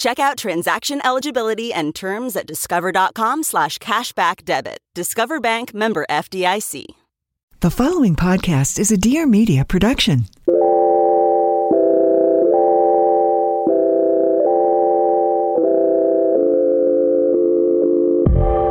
[0.00, 4.78] Check out transaction eligibility and terms at discover.com slash cashback debit.
[4.94, 6.86] Discover Bank member FDIC.
[7.60, 10.24] The following podcast is a Dear Media production.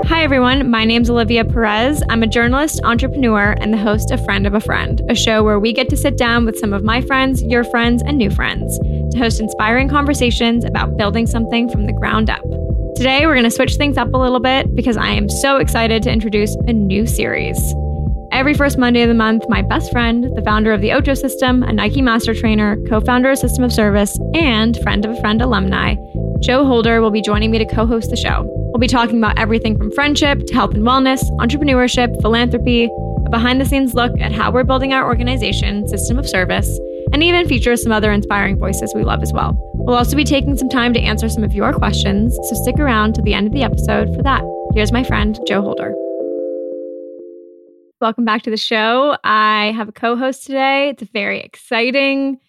[0.10, 0.72] Hi, everyone.
[0.72, 2.02] My name's Olivia Perez.
[2.10, 5.60] I'm a journalist, entrepreneur, and the host of Friend of a Friend, a show where
[5.60, 8.80] we get to sit down with some of my friends, your friends, and new friends
[8.80, 12.42] to host inspiring conversations about building something from the ground up.
[12.96, 16.02] Today, we're going to switch things up a little bit because I am so excited
[16.04, 17.60] to introduce a new series.
[18.32, 21.64] Every first Monday of the month, my best friend, the founder of the Ocho System,
[21.64, 25.42] a Nike master trainer, co founder of System of Service, and friend of a friend
[25.42, 25.96] alumni,
[26.40, 28.44] Joe Holder will be joining me to co host the show.
[28.72, 32.86] We'll be talking about everything from friendship to health and wellness, entrepreneurship, philanthropy,
[33.26, 36.80] a behind the scenes look at how we're building our organization, System of Service,
[37.12, 39.58] and even feature some other inspiring voices we love as well.
[39.74, 43.16] We'll also be taking some time to answer some of your questions, so stick around
[43.16, 44.44] to the end of the episode for that.
[44.76, 45.96] Here's my friend, Joe Holder.
[48.02, 49.17] Welcome back to the show.
[49.25, 50.88] I have a co host today.
[50.88, 52.39] It's very exciting.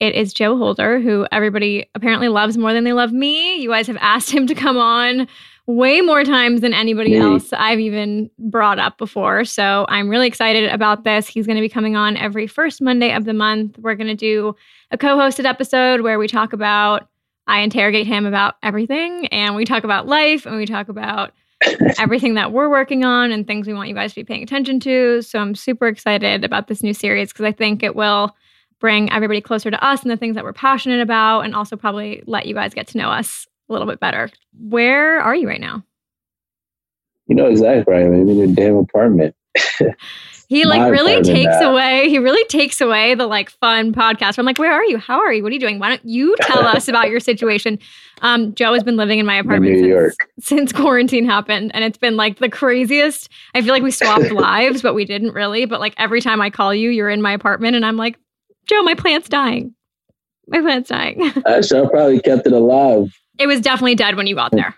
[0.00, 3.60] It is Joe Holder, who everybody apparently loves more than they love me.
[3.62, 5.28] You guys have asked him to come on
[5.66, 9.44] way more times than anybody else I've even brought up before.
[9.44, 11.28] So I'm really excited about this.
[11.28, 13.78] He's going to be coming on every first Monday of the month.
[13.78, 14.56] We're going to do
[14.90, 17.08] a co hosted episode where we talk about,
[17.46, 21.30] I interrogate him about everything, and we talk about life, and we talk about
[21.98, 24.80] everything that we're working on and things we want you guys to be paying attention
[24.80, 25.22] to.
[25.22, 28.34] So I'm super excited about this new series because I think it will
[28.80, 32.22] bring everybody closer to us and the things that we're passionate about, and also probably
[32.26, 34.30] let you guys get to know us a little bit better.
[34.58, 35.82] Where are you right now?
[37.26, 38.06] You know exactly right.
[38.06, 39.34] I'm in a damn apartment.
[40.48, 41.70] he like really takes now.
[41.70, 45.20] away he really takes away the like fun podcast i'm like where are you how
[45.20, 47.78] are you what are you doing why don't you tell us about your situation
[48.22, 50.14] um, joe has been living in my apartment New since, York.
[50.40, 54.82] since quarantine happened and it's been like the craziest i feel like we swapped lives
[54.82, 57.76] but we didn't really but like every time i call you you're in my apartment
[57.76, 58.18] and i'm like
[58.68, 59.74] Joe, my plant's dying.
[60.46, 61.32] My plant's dying.
[61.46, 63.18] I should have probably kept it alive.
[63.38, 64.74] It was definitely dead when you got there.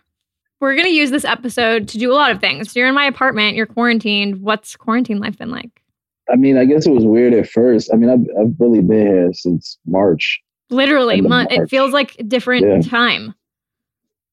[0.60, 2.76] We're going to use this episode to do a lot of things.
[2.76, 4.42] You're in my apartment, you're quarantined.
[4.42, 5.82] What's quarantine life been like?
[6.30, 7.90] I mean, I guess it was weird at first.
[7.92, 10.40] I mean, I've, I've really been here since March.
[10.70, 11.48] Literally, March.
[11.50, 12.80] it feels like a different yeah.
[12.88, 13.34] time.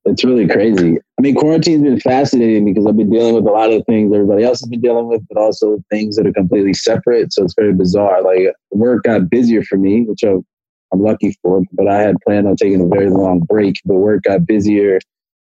[0.05, 0.97] It's really crazy.
[0.97, 4.43] I mean, quarantine's been fascinating because I've been dealing with a lot of things everybody
[4.43, 7.33] else has been dealing with, but also things that are completely separate.
[7.33, 8.21] So it's very bizarre.
[8.21, 10.45] Like work got busier for me, which I'm,
[10.93, 14.23] I'm lucky for, but I had planned on taking a very long break, but work
[14.23, 14.99] got busier.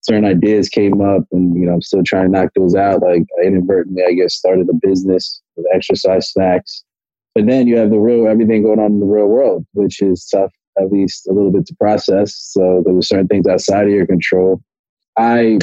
[0.01, 3.01] Certain ideas came up and, you know, I'm still trying to knock those out.
[3.01, 6.83] Like I inadvertently, I guess, started a business with exercise snacks.
[7.33, 10.25] But then you have the real, everything going on in the real world, which is
[10.25, 12.35] tough at least a little bit to process.
[12.35, 14.62] So there are certain things outside of your control.
[15.17, 15.59] I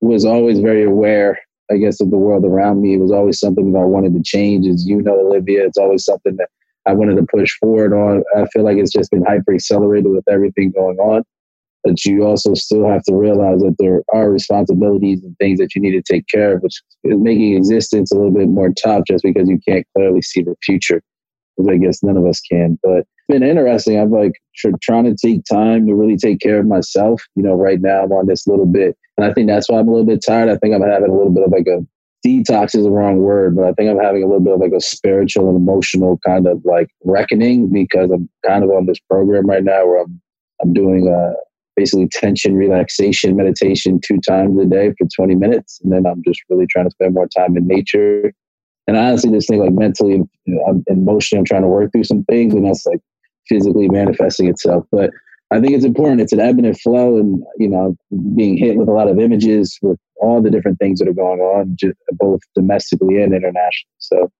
[0.00, 1.38] was always very aware,
[1.70, 2.94] I guess, of the world around me.
[2.94, 4.66] It was always something that I wanted to change.
[4.66, 6.48] As you know, Olivia, it's always something that
[6.86, 8.22] I wanted to push forward on.
[8.36, 11.22] I feel like it's just been hyper accelerated with everything going on.
[11.84, 15.80] But you also still have to realize that there are responsibilities and things that you
[15.80, 19.24] need to take care of, which is making existence a little bit more tough just
[19.24, 21.02] because you can't clearly see the future.
[21.56, 22.78] Because I guess none of us can.
[22.82, 23.98] But been interesting.
[23.98, 27.22] I'm like tr- trying to take time to really take care of myself.
[27.34, 29.88] You know, right now I'm on this little bit, and I think that's why I'm
[29.88, 30.50] a little bit tired.
[30.50, 31.86] I think I'm having a little bit of like a
[32.26, 34.72] detox is the wrong word, but I think I'm having a little bit of like
[34.72, 39.46] a spiritual and emotional kind of like reckoning because I'm kind of on this program
[39.46, 40.20] right now where I'm
[40.62, 41.32] I'm doing a uh,
[41.76, 46.40] basically tension relaxation meditation two times a day for 20 minutes, and then I'm just
[46.50, 48.32] really trying to spend more time in nature.
[48.86, 52.04] And honestly just think like mentally and you know, emotionally, I'm trying to work through
[52.04, 53.00] some things, and that's like
[53.48, 54.84] physically manifesting itself.
[54.90, 55.10] But
[55.50, 56.20] I think it's important.
[56.20, 57.96] It's an ebb and flow, and you know,
[58.36, 61.40] being hit with a lot of images with all the different things that are going
[61.40, 61.76] on,
[62.12, 63.90] both domestically and internationally.
[63.98, 64.30] So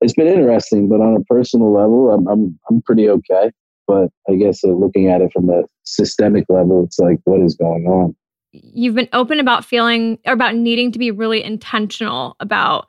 [0.00, 3.50] it's been interesting, but on a personal level, I'm I'm I'm pretty okay.
[3.86, 7.56] But I guess uh, looking at it from a systemic level, it's like, what is
[7.56, 8.14] going on?
[8.52, 12.88] You've been open about feeling or about needing to be really intentional about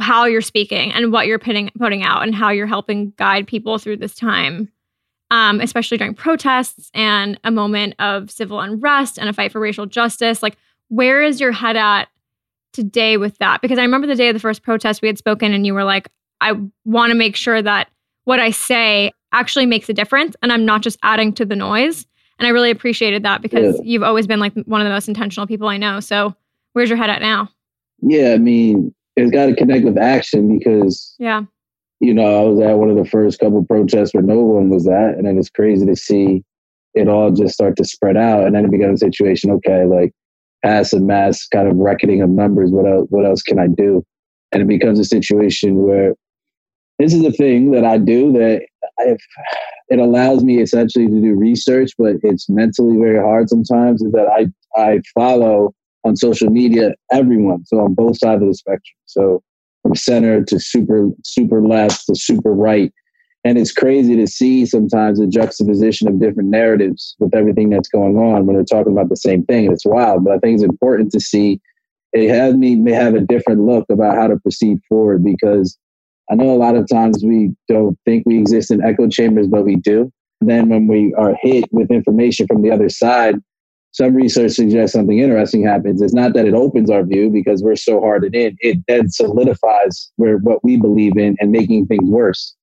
[0.00, 3.78] how you're speaking and what you're putting putting out and how you're helping guide people
[3.78, 4.70] through this time.
[5.30, 9.86] Um, especially during protests and a moment of civil unrest and a fight for racial
[9.86, 10.42] justice.
[10.42, 10.58] Like,
[10.88, 12.08] where is your head at
[12.74, 13.62] today with that?
[13.62, 15.84] Because I remember the day of the first protest, we had spoken and you were
[15.84, 16.10] like,
[16.42, 16.52] I
[16.84, 17.88] want to make sure that
[18.24, 22.06] what I say actually makes a difference and I'm not just adding to the noise.
[22.38, 23.82] And I really appreciated that because yeah.
[23.84, 26.00] you've always been like one of the most intentional people I know.
[26.00, 26.34] So
[26.72, 27.48] where's your head at now?
[28.02, 31.42] Yeah, I mean, it's got to connect with action because, yeah,
[32.00, 34.88] you know, I was at one of the first couple protests where no one was
[34.88, 35.14] at.
[35.14, 36.42] And then it's crazy to see
[36.94, 38.44] it all just start to spread out.
[38.44, 40.12] And then it becomes a situation, okay, like
[40.64, 44.04] past a mass kind of reckoning of numbers, what else, what else can I do?
[44.52, 46.14] And it becomes a situation where
[46.98, 48.66] this is the thing that I do that
[48.98, 49.20] if
[49.88, 54.02] it allows me essentially to do research, but it's mentally very hard sometimes.
[54.02, 54.46] Is that I
[54.80, 55.74] I follow
[56.04, 58.96] on social media everyone, so on both sides of the spectrum.
[59.06, 59.42] So
[59.82, 62.92] from center to super super left to super right,
[63.44, 68.16] and it's crazy to see sometimes the juxtaposition of different narratives with everything that's going
[68.16, 69.66] on when they're talking about the same thing.
[69.66, 71.60] And it's wild, but I think it's important to see.
[72.12, 75.78] It has me may have a different look about how to proceed forward because
[76.30, 79.64] I know a lot of times we don't think we exist in echo chambers, but
[79.64, 80.12] we do.
[80.40, 83.36] then when we are hit with information from the other side,
[83.92, 86.00] some research suggests something interesting happens.
[86.00, 90.10] It's not that it opens our view because we're so hardened in, it then solidifies
[90.16, 92.54] where what we believe in and making things worse.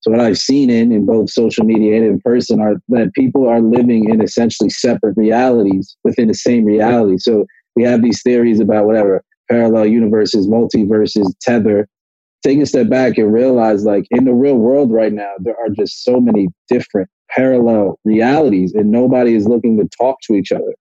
[0.00, 3.48] So what I've seen in in both social media and in person are that people
[3.48, 7.18] are living in essentially separate realities within the same reality.
[7.18, 7.46] So
[7.76, 11.88] we have these theories about whatever parallel universes, multiverses, tether,
[12.42, 15.68] take a step back and realize like in the real world right now there are
[15.68, 20.74] just so many different parallel realities and nobody is looking to talk to each other.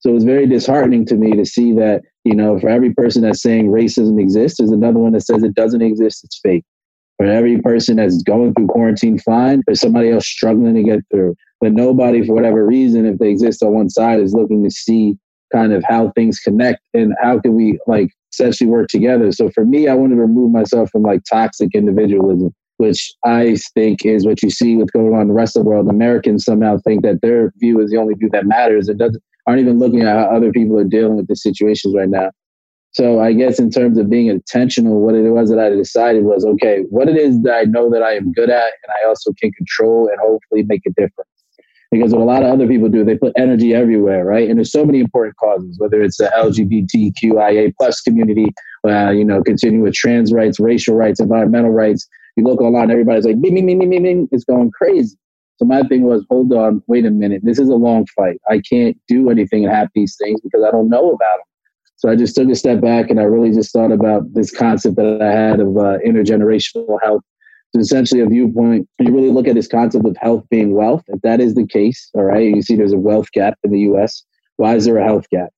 [0.00, 3.42] So it's very disheartening to me to see that you know for every person that's
[3.42, 6.64] saying racism exists there's another one that says it doesn't exist it's fake.
[7.18, 11.34] For every person that's going through quarantine fine there's somebody else struggling to get through.
[11.60, 15.16] But nobody for whatever reason if they exist on one side is looking to see
[15.52, 19.30] kind of how things connect and how can we like essentially work together.
[19.32, 24.04] So for me, I wanted to remove myself from like toxic individualism, which I think
[24.04, 25.88] is what you see with going on in the rest of the world.
[25.88, 28.88] Americans somehow think that their view is the only view that matters.
[28.88, 32.08] It doesn't aren't even looking at how other people are dealing with the situations right
[32.08, 32.30] now.
[32.90, 36.44] So I guess in terms of being intentional, what it was that I decided was
[36.44, 39.32] okay, what it is that I know that I am good at and I also
[39.40, 41.30] can control and hopefully make a difference
[41.92, 44.48] because what a lot of other people do, they put energy everywhere, right?
[44.48, 48.46] And there's so many important causes, whether it's the LGBTQIA plus community,
[48.88, 52.08] uh, you know, continue with trans rights, racial rights, environmental rights.
[52.36, 54.28] You look online, everybody's like, me, me, me, me, me, me.
[54.32, 55.16] It's going crazy.
[55.56, 57.42] So my thing was, hold on, wait a minute.
[57.44, 58.40] This is a long fight.
[58.50, 61.46] I can't do anything and have these things because I don't know about them.
[61.96, 64.96] So I just took a step back and I really just thought about this concept
[64.96, 67.22] that I had of uh, intergenerational health
[67.74, 68.86] it's essentially a viewpoint.
[68.98, 71.02] You really look at this concept of health being wealth.
[71.08, 73.80] If that is the case, all right, you see there's a wealth gap in the
[73.80, 74.24] US.
[74.56, 75.48] Why is there a health gap?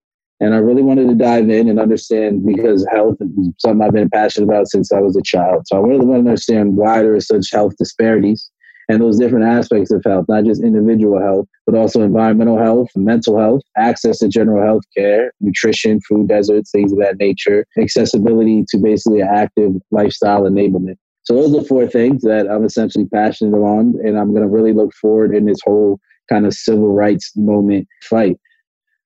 [0.45, 4.11] And I really wanted to dive in and understand because health is something I've been
[4.11, 5.67] passionate about since I was a child.
[5.67, 8.51] So I really want to understand why there are such health disparities
[8.91, 13.39] and those different aspects of health, not just individual health, but also environmental health, mental
[13.39, 18.77] health, access to general health care, nutrition, food deserts, things of that nature, accessibility to
[18.77, 20.97] basically active lifestyle enablement.
[21.23, 24.75] So those are four things that I'm essentially passionate on, and I'm going to really
[24.75, 25.99] look forward in this whole
[26.29, 28.37] kind of civil rights moment fight.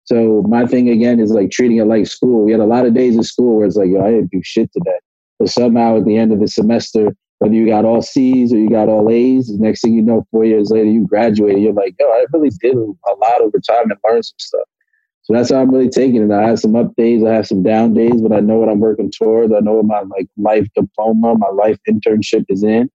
[0.08, 2.42] So my thing again is like treating it like school.
[2.42, 4.40] We had a lot of days of school where it's like, yo, I didn't do
[4.42, 4.98] shit today.
[5.38, 8.70] But somehow at the end of the semester, whether you got all C's or you
[8.70, 11.62] got all A's, next thing you know, four years later, you graduated.
[11.62, 14.66] You're like, yo, I really did a lot over time and learned some stuff.
[15.24, 16.34] So that's how I'm really taking it.
[16.34, 18.80] I have some up days, I have some down days, but I know what I'm
[18.80, 19.52] working towards.
[19.52, 22.90] I know what my like life diploma, my life internship is in.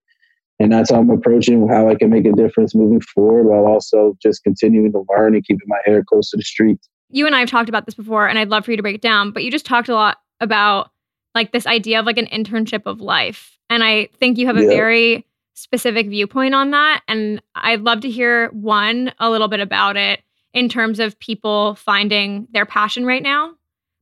[0.60, 4.18] And that's how I'm approaching how I can make a difference moving forward while also
[4.20, 6.90] just continuing to learn and keeping my hair close to the streets.
[7.14, 8.96] You and I have talked about this before, and I'd love for you to break
[8.96, 10.90] it down, but you just talked a lot about
[11.36, 13.58] like this idea of like an internship of life.
[13.70, 17.02] And I think you have a very specific viewpoint on that.
[17.08, 20.22] And I'd love to hear one, a little bit about it
[20.54, 23.54] in terms of people finding their passion right now,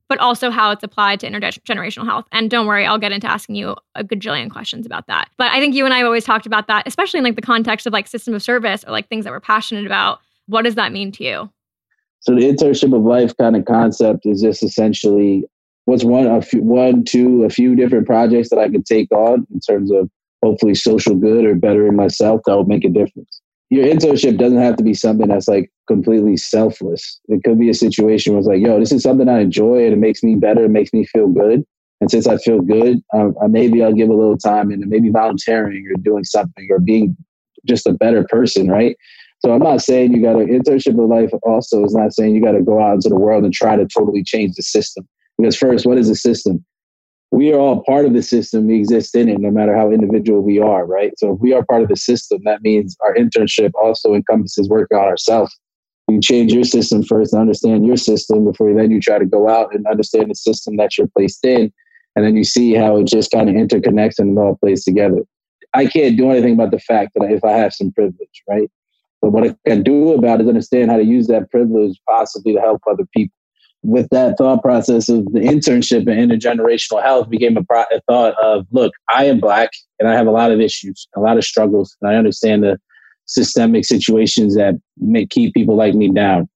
[0.08, 2.26] but also how it's applied to intergenerational health.
[2.32, 5.28] And don't worry, I'll get into asking you a gajillion questions about that.
[5.36, 7.42] But I think you and I have always talked about that, especially in like the
[7.42, 10.20] context of like system of service or like things that we're passionate about.
[10.46, 11.50] What does that mean to you?
[12.22, 15.44] So the internship of life kind of concept is just essentially
[15.86, 19.46] what's one, a few, one, two, a few different projects that I could take on
[19.52, 20.08] in terms of
[20.42, 23.40] hopefully social good or bettering myself that will make a difference.
[23.70, 27.20] Your internship doesn't have to be something that's like completely selfless.
[27.26, 29.94] It could be a situation where it's like, yo, this is something I enjoy and
[29.94, 31.64] it makes me better, it makes me feel good.
[32.00, 35.86] And since I feel good, um, maybe I'll give a little time and maybe volunteering
[35.90, 37.16] or doing something or being
[37.64, 38.96] just a better person, right?
[39.44, 41.30] So I'm not saying you got to internship of life.
[41.42, 43.86] Also, is not saying you got to go out into the world and try to
[43.86, 45.08] totally change the system.
[45.36, 46.64] Because first, what is the system?
[47.32, 48.66] we are all part of the system.
[48.66, 51.12] We exist in it, no matter how individual we are, right?
[51.16, 54.98] So if we are part of the system, that means our internship also encompasses working
[54.98, 55.58] on ourselves.
[56.08, 59.48] You change your system first and understand your system before then you try to go
[59.48, 61.72] out and understand the system that you're placed in.
[62.14, 65.22] And then you see how it just kind of interconnects and it all plays together.
[65.72, 68.70] I can't do anything about the fact that if I have some privilege, right?
[69.22, 72.54] But what I can do about it is understand how to use that privilege possibly
[72.54, 73.34] to help other people.
[73.84, 78.34] With that thought process of the internship and intergenerational health became a, pro- a, thought
[78.40, 81.42] of look i am black and i have a lot of issues a lot of
[81.42, 82.78] struggles and i understand the
[83.26, 86.48] systemic situations that may keep people like me down.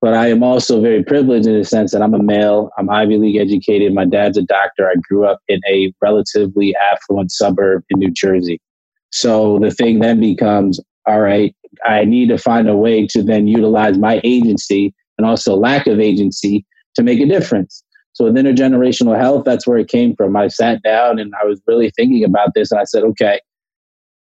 [0.00, 3.18] But i am also very privileged in the sense that i'm a male i'm ivy
[3.18, 7.98] league educated my dad's a doctor i grew up in a relatively affluent suburb in
[7.98, 8.60] new jersey.
[9.10, 11.54] So the thing then becomes all right
[11.84, 16.00] i need to find a way to then utilize my agency and also lack of
[16.00, 16.64] agency
[16.94, 17.82] to make a difference.
[18.14, 20.36] So with intergenerational health, that's where it came from.
[20.36, 23.40] I sat down and I was really thinking about this and I said, okay,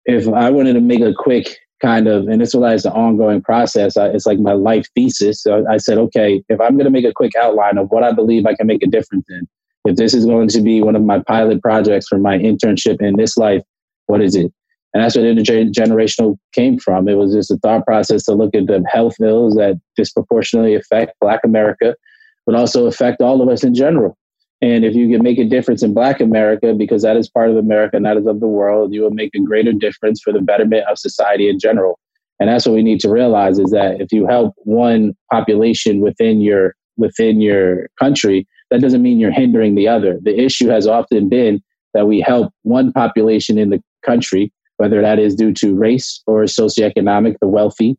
[0.06, 3.98] if I wanted to make a quick kind of, and this was an ongoing process,
[3.98, 5.42] I, it's like my life thesis.
[5.42, 8.12] So I said, okay, if I'm going to make a quick outline of what I
[8.12, 9.48] believe I can make a difference in,
[9.86, 13.16] if this is going to be one of my pilot projects for my internship in
[13.16, 13.64] this life,
[14.08, 14.52] what is it?
[14.94, 17.08] And that's what intergenerational came from.
[17.08, 21.14] It was just a thought process to look at the health ills that disproportionately affect
[21.22, 21.96] Black America,
[22.46, 24.18] but also affect all of us in general.
[24.62, 27.56] And if you can make a difference in Black America, because that is part of
[27.56, 30.86] America that is of the world, you will make a greater difference for the betterment
[30.90, 32.00] of society in general.
[32.40, 36.42] And that's what we need to realize is that if you help one population within
[36.42, 40.20] your within your country, that doesn't mean you're hindering the other.
[40.22, 41.62] The issue has often been
[41.94, 46.44] that we help one population in the country whether that is due to race or
[46.44, 47.98] socioeconomic, the wealthy,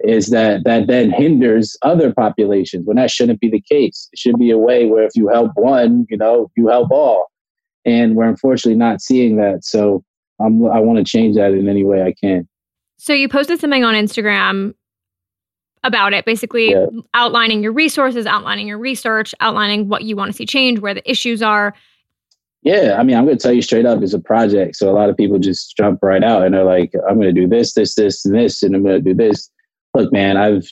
[0.00, 4.08] is that that then hinders other populations when that shouldn't be the case.
[4.12, 7.26] It should be a way where if you help one, you know, you help all.
[7.84, 9.64] And we're unfortunately not seeing that.
[9.64, 10.04] So
[10.40, 12.48] I'm, I want to change that in any way I can.
[12.98, 14.74] So you posted something on Instagram
[15.82, 16.86] about it, basically yeah.
[17.14, 21.10] outlining your resources, outlining your research, outlining what you want to see change, where the
[21.10, 21.74] issues are.
[22.62, 24.76] Yeah, I mean, I'm going to tell you straight up, it's a project.
[24.76, 27.40] So a lot of people just jump right out and they're like, I'm going to
[27.40, 29.50] do this, this, this, and this, and I'm going to do this.
[29.94, 30.68] Look, man, I've,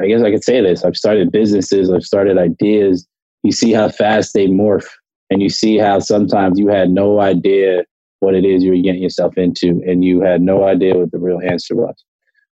[0.00, 0.84] I guess I could say this.
[0.84, 3.06] I've started businesses, I've started ideas.
[3.44, 4.88] You see how fast they morph,
[5.30, 7.84] and you see how sometimes you had no idea
[8.20, 11.18] what it is you were getting yourself into, and you had no idea what the
[11.18, 11.94] real answer was.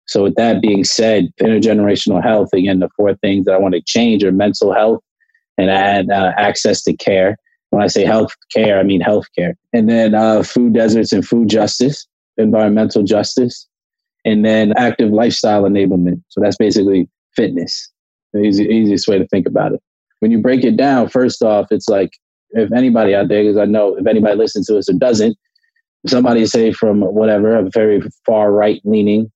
[0.08, 3.82] So, with that being said, intergenerational health, again, the four things that I want to
[3.82, 5.02] change are mental health
[5.58, 7.38] and add uh, access to care
[7.72, 9.56] when I say health care, I mean health care.
[9.74, 12.06] And then uh, food deserts and food justice,
[12.38, 13.68] environmental justice,
[14.24, 16.22] and then active lifestyle enablement.
[16.30, 17.90] So that's basically fitness.
[18.34, 19.82] The easy, easiest way to think about it.
[20.20, 22.12] When you break it down, first off, it's like
[22.52, 25.38] if anybody out there, because I know if anybody listens to us or doesn't,
[26.06, 29.32] somebody say from whatever, a very far right leaning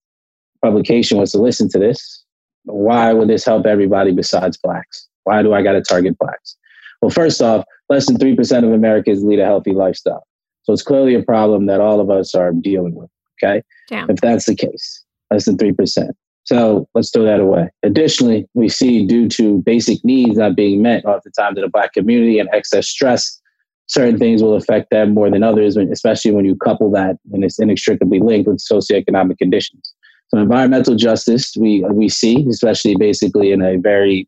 [0.64, 2.24] publication was to listen to this,
[2.64, 5.08] why would this help everybody besides blacks?
[5.24, 6.58] Why do I got to target blacks?
[7.02, 10.26] Well, first off, less than 3% of Americans lead a healthy lifestyle.
[10.64, 13.10] So it's clearly a problem that all of us are dealing with.
[13.44, 13.62] Okay.
[13.90, 14.10] Damn.
[14.10, 16.10] If that's the case, less than 3%.
[16.44, 17.70] So let's throw that away.
[17.84, 22.40] Additionally, we see due to basic needs not being met oftentimes in the Black community
[22.40, 23.42] and excess stress,
[23.88, 27.60] certain things will affect them more than others, especially when you couple that and it's
[27.60, 29.94] inextricably linked with socioeconomic conditions.
[30.30, 34.28] So environmental justice, we, we see, especially basically in a very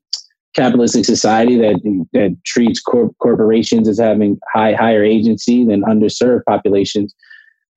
[0.58, 7.14] capitalistic society that that treats corp- corporations as having high higher agency than underserved populations.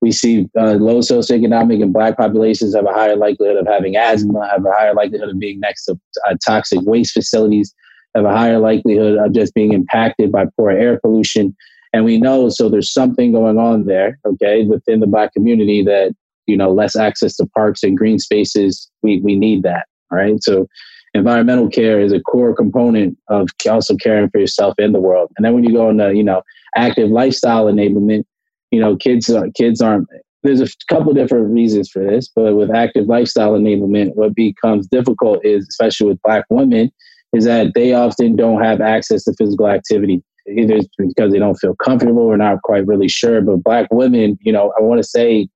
[0.01, 4.49] We see uh, low socioeconomic and black populations have a higher likelihood of having asthma,
[4.49, 7.71] have a higher likelihood of being next to uh, toxic waste facilities,
[8.15, 11.55] have a higher likelihood of just being impacted by poor air pollution.
[11.93, 16.15] And we know so there's something going on there, okay, within the black community that
[16.47, 18.89] you know less access to parks and green spaces.
[19.03, 20.41] We we need that, right?
[20.41, 20.67] So
[21.13, 25.31] environmental care is a core component of also caring for yourself and the world.
[25.37, 26.41] And then when you go into, you know,
[26.75, 28.23] active lifestyle enablement,
[28.71, 30.07] you know, kids uh, kids aren't.
[30.43, 35.45] There's a couple different reasons for this, but with active lifestyle enablement, what becomes difficult
[35.45, 36.91] is, especially with Black women,
[37.33, 40.23] is that they often don't have access to physical activity.
[40.47, 43.41] either because they don't feel comfortable or not quite really sure.
[43.41, 45.47] But black women, you know, I want to say,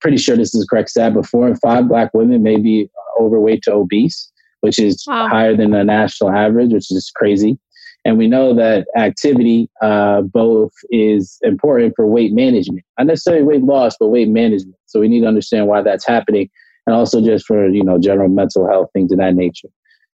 [0.00, 3.62] pretty sure this is correct stat, but four and five black women may be overweight
[3.62, 4.30] to obese,
[4.66, 5.28] which is wow.
[5.28, 7.56] higher than the national average, which is crazy.
[8.04, 13.62] And we know that activity uh, both is important for weight management, not necessarily weight
[13.62, 14.74] loss, but weight management.
[14.86, 16.50] So we need to understand why that's happening,
[16.84, 19.68] and also just for you know general mental health things of that nature.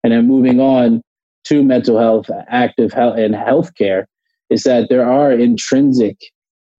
[0.04, 1.04] And then moving on
[1.44, 4.06] to mental health, active health, and healthcare
[4.50, 6.18] is that there are intrinsic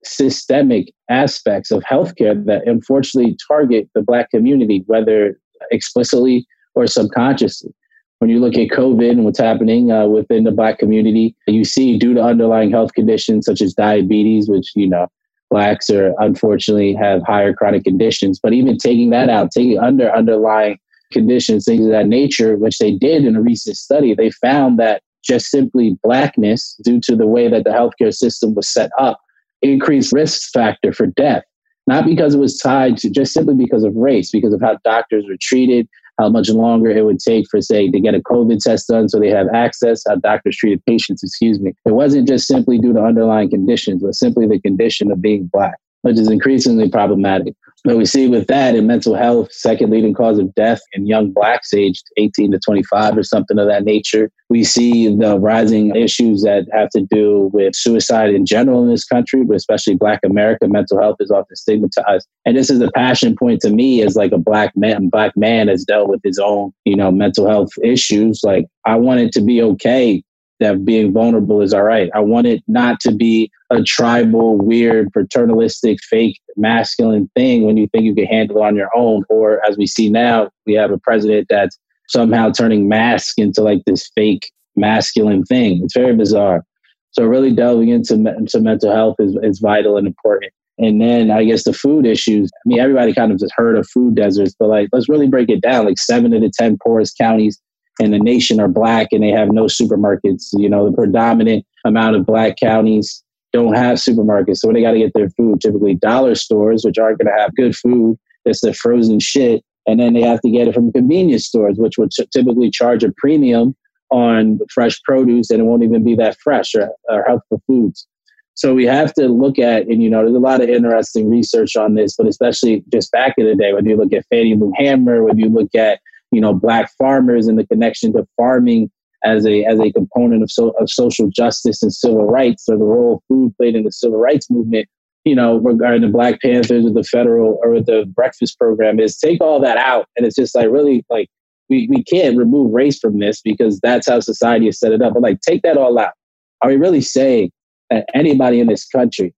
[0.05, 5.39] systemic aspects of healthcare that unfortunately target the black community, whether
[5.71, 7.73] explicitly or subconsciously.
[8.19, 11.97] When you look at COVID and what's happening uh, within the black community, you see
[11.97, 15.07] due to underlying health conditions such as diabetes, which you know
[15.51, 18.39] blacks are unfortunately have higher chronic conditions.
[18.39, 20.79] But even taking that out, taking under underlying
[21.13, 25.03] conditions, things of that nature, which they did in a recent study, they found that
[25.23, 29.21] just simply blackness, due to the way that the healthcare system was set up,
[29.63, 31.43] increased risk factor for death.
[31.87, 35.25] Not because it was tied to just simply because of race, because of how doctors
[35.29, 35.89] were treated,
[36.21, 39.19] how much longer it would take for, say, to get a COVID test done so
[39.19, 41.73] they have access, how doctors treated patients, excuse me.
[41.87, 45.77] It wasn't just simply due to underlying conditions, but simply the condition of being black,
[46.03, 47.55] which is increasingly problematic.
[47.85, 51.31] But we see with that in mental health, second leading cause of death in young
[51.31, 54.31] blacks aged 18 to 25 or something of that nature.
[54.51, 59.07] We see the rising issues that have to do with suicide in general in this
[59.07, 60.69] country, but especially Black America.
[60.69, 62.29] Mental health is often stigmatized.
[62.45, 65.69] And this is a passion point to me as like a black man, black man
[65.69, 68.41] has dealt with his own, you know, mental health issues.
[68.45, 70.23] Like I want it to be okay
[70.61, 72.11] that being vulnerable is all right.
[72.15, 77.89] I want it not to be a tribal, weird, paternalistic, fake, masculine thing when you
[77.89, 79.25] think you can handle it on your own.
[79.29, 83.83] Or as we see now, we have a president that's somehow turning mask into like
[83.87, 85.81] this fake masculine thing.
[85.83, 86.65] It's very bizarre.
[87.13, 90.53] So really delving into, into mental health is, is vital and important.
[90.79, 92.51] And then I guess the food issues.
[92.55, 95.51] I mean, everybody kind of just heard of food deserts, but like, let's really break
[95.51, 95.85] it down.
[95.85, 97.61] Like seven of the 10 poorest counties
[97.99, 100.49] in the nation are black and they have no supermarkets.
[100.53, 103.23] You know, the predominant amount of black counties
[103.53, 104.59] don't have supermarkets.
[104.59, 107.55] So they got to get their food, typically dollar stores, which aren't going to have
[107.57, 108.19] good food.
[108.45, 109.65] It's the frozen shit.
[109.87, 113.13] And then they have to get it from convenience stores, which would typically charge a
[113.17, 113.75] premium
[114.11, 118.07] on fresh produce and it won't even be that fresh or, or healthful foods.
[118.55, 121.77] So we have to look at, and you know, there's a lot of interesting research
[121.77, 124.73] on this, but especially just back in the day, when you look at Fannie Lou
[124.77, 126.01] Hamer, when you look at
[126.31, 128.91] you know black farmers and the connection to farming
[129.25, 132.85] as a as a component of, so, of social justice and civil rights or the
[132.85, 134.89] role food played in the civil rights movement
[135.25, 139.41] you know regarding the black panthers or the federal or the breakfast program is take
[139.41, 140.07] all that out.
[140.17, 141.29] And it's just like really like
[141.69, 145.15] we, we can't remove race from this because that's how society has set it up.
[145.15, 146.15] But like take that all out.
[146.63, 147.53] Are we really saying
[147.91, 149.35] that anybody in this country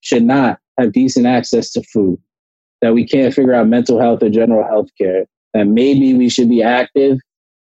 [0.00, 2.18] should not have decent access to food
[2.82, 6.48] that we can't figure out mental health or general health care that maybe we should
[6.48, 7.18] be active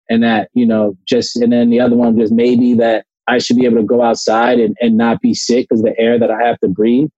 [0.10, 3.58] and that, you know, just, and then the other one just maybe that I should
[3.58, 6.48] be able to go outside and, and not be sick because the air that I
[6.48, 7.10] have to breathe.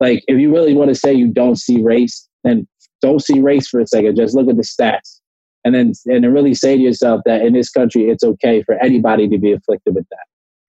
[0.00, 2.68] Like, if you really want to say you don't see race, then
[3.00, 4.16] don't see race for a second.
[4.16, 5.20] Just look at the stats.
[5.64, 8.74] And then, and then really say to yourself that in this country, it's okay for
[8.84, 10.26] anybody to be afflicted with that.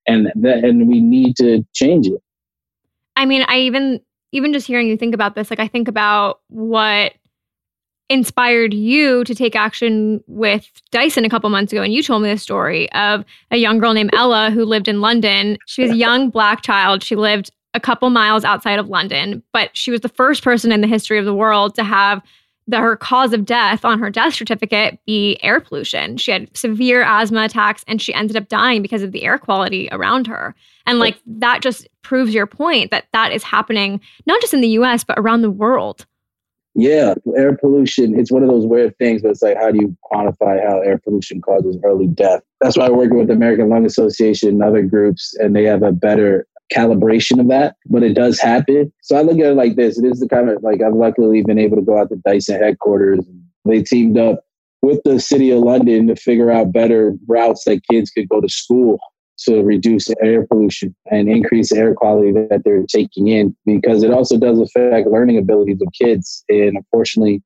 [0.08, 2.22] And that, and we need to change it.
[3.18, 4.00] I mean, I even,
[4.32, 7.13] even just hearing you think about this, like I think about what
[8.10, 11.82] inspired you to take action with Dyson a couple months ago.
[11.82, 15.02] And you told me the story of a young girl named Ella who lived in
[15.02, 15.58] London.
[15.65, 17.04] She was a young black child.
[17.04, 20.82] She lived a couple miles outside of London, but she was the first person in
[20.82, 22.22] the history of the world to have
[22.67, 26.17] the, her cause of death on her death certificate be air pollution.
[26.17, 29.88] She had severe asthma attacks and she ended up dying because of the air quality
[29.91, 30.54] around her.
[30.86, 34.70] And like that just proves your point that that is happening not just in the
[34.70, 36.06] US, but around the world.
[36.80, 39.98] Yeah, air pollution, it's one of those weird things, but it's like, how do you
[40.13, 42.44] quantify how air pollution causes early death?
[42.62, 45.82] That's why I'm working with the American Lung Association and other groups, and they have
[45.82, 48.94] a better calibration of that, but it does happen.
[49.02, 49.98] So I look at it like this.
[49.98, 52.62] It is the kind of like I've luckily been able to go out to Dyson
[52.62, 53.26] headquarters.
[53.66, 54.42] They teamed up
[54.84, 58.50] with the city of London to figure out better routes that kids could go to
[58.50, 59.00] school
[59.39, 64.38] to reduce air pollution and increase air quality that they're taking in because it also
[64.38, 66.43] does affect learning abilities of kids.
[66.50, 67.43] And unfortunately,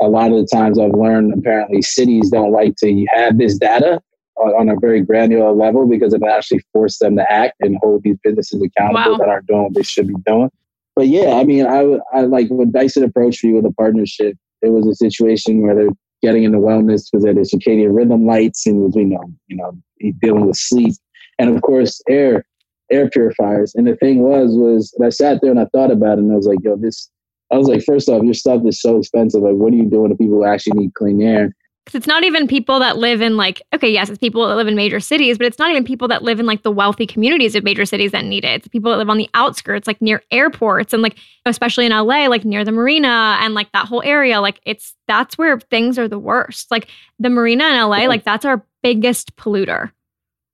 [0.00, 4.00] a lot of the times I've learned apparently cities don't like to have this data
[4.36, 8.18] on, a very granular level because it actually forces them to act and hold these
[8.22, 9.18] businesses accountable wow.
[9.18, 10.50] that aren't doing what they should be doing.
[10.94, 14.70] But yeah, I mean, I, I like when Dyson approached me with a partnership, it
[14.70, 15.88] was a situation where they're
[16.22, 19.72] getting into wellness because of the circadian rhythm lights and you know, you know,
[20.20, 20.94] dealing with sleep
[21.38, 22.44] and of course, air
[22.90, 23.74] air purifiers.
[23.74, 26.36] And the thing was, was I sat there and I thought about it and I
[26.36, 27.10] was like, yo, this,
[27.52, 29.42] I was like, first off, your stuff is so expensive.
[29.42, 31.54] Like, what are you doing to people who actually need clean air?
[31.84, 34.66] Because it's not even people that live in like, okay, yes, it's people that live
[34.66, 37.54] in major cities, but it's not even people that live in like the wealthy communities
[37.54, 38.56] of major cities that need it.
[38.56, 42.26] It's people that live on the outskirts, like near airports and like, especially in LA,
[42.26, 44.40] like near the marina and like that whole area.
[44.40, 46.72] Like, it's that's where things are the worst.
[46.72, 46.88] Like,
[47.20, 49.92] the marina in LA, like, that's our biggest polluter,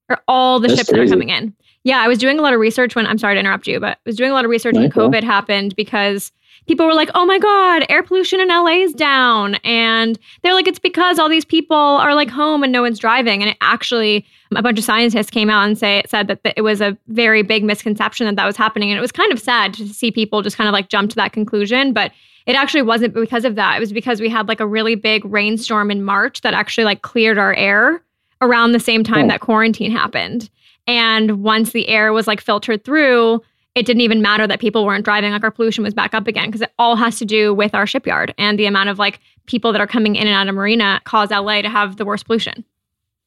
[0.08, 1.54] or all the That's ships that are coming in.
[1.84, 3.98] Yeah, I was doing a lot of research when I'm sorry to interrupt you, but
[3.98, 6.30] I was doing a lot of research when COVID happened because
[6.68, 10.68] people were like, "Oh my god, air pollution in LA is down." And they're like,
[10.68, 14.24] "It's because all these people are like home and no one's driving." And it actually
[14.54, 17.64] a bunch of scientists came out and say said that it was a very big
[17.64, 20.56] misconception that that was happening and it was kind of sad to see people just
[20.56, 22.12] kind of like jump to that conclusion, but
[22.46, 23.76] it actually wasn't because of that.
[23.76, 27.02] It was because we had like a really big rainstorm in March that actually like
[27.02, 28.02] cleared our air
[28.42, 29.28] around the same time Oh.
[29.28, 30.50] that quarantine happened.
[30.86, 33.40] And once the air was like filtered through,
[33.74, 35.32] it didn't even matter that people weren't driving.
[35.32, 37.86] Like our pollution was back up again because it all has to do with our
[37.86, 41.00] shipyard and the amount of like people that are coming in and out of marina
[41.04, 42.64] cause LA to have the worst pollution.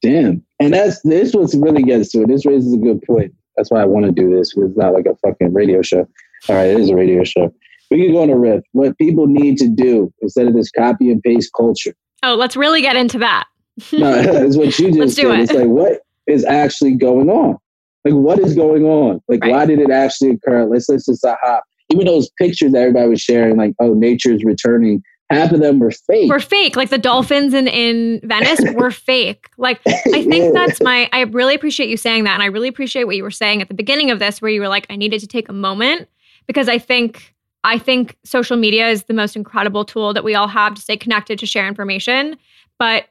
[0.02, 0.44] Damn.
[0.60, 2.28] And that's this what really gets to it.
[2.28, 3.32] This raises a good point.
[3.56, 4.52] That's why I want to do this.
[4.52, 6.06] 'cause It's not like a fucking radio show.
[6.48, 7.52] All right, it is a radio show.
[7.90, 8.62] We can go on a riff.
[8.72, 11.94] What people need to do instead of this copy and paste culture.
[12.22, 13.46] Oh, let's really get into that.
[13.92, 15.38] No, it's what you just Let's do said.
[15.38, 15.42] it.
[15.44, 17.56] It's like what is actually going on?
[18.04, 19.20] Like what is going on?
[19.28, 19.50] Like Right.
[19.52, 20.64] why did it actually occur?
[20.64, 21.64] Let's let's just a hop.
[21.92, 25.02] Even those pictures that everybody was sharing, like oh, nature's returning.
[25.30, 26.30] Half of them were fake.
[26.30, 26.76] We're fake.
[26.76, 29.48] Like the dolphins in, in Venice were fake.
[29.58, 30.50] Like I think Yeah.
[30.54, 32.34] that's my I really appreciate you saying that.
[32.34, 34.60] And I really appreciate what you were saying at the beginning of this, where you
[34.60, 36.08] were like, I needed to take a moment
[36.46, 37.34] because I think
[37.64, 40.96] I think social media is the most incredible tool that we all have to stay
[40.96, 42.36] connected to share information.
[42.78, 43.06] But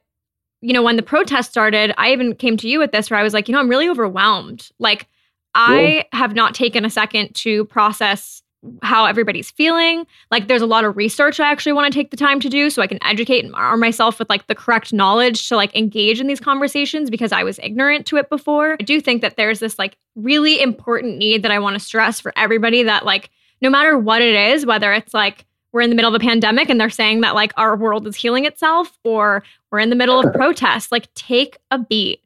[0.66, 3.24] you know, when the protest started, I even came to you with this where I
[3.24, 4.68] was like, you know, I'm really overwhelmed.
[4.80, 5.08] Like
[5.54, 8.42] I have not taken a second to process
[8.82, 10.08] how everybody's feeling.
[10.32, 12.72] Like there's a lot of research I actually want to take the time to do
[12.72, 16.20] so I can educate and arm myself with like the correct knowledge to like engage
[16.20, 18.74] in these conversations because I was ignorant to it before.
[18.80, 22.20] I do think that there's this like really important need that I want to stress
[22.20, 23.30] for everybody that like
[23.62, 25.45] no matter what it is, whether it's like
[25.76, 28.16] we're in the middle of a pandemic and they're saying that like our world is
[28.16, 32.22] healing itself or we're in the middle of protests, like take a beat.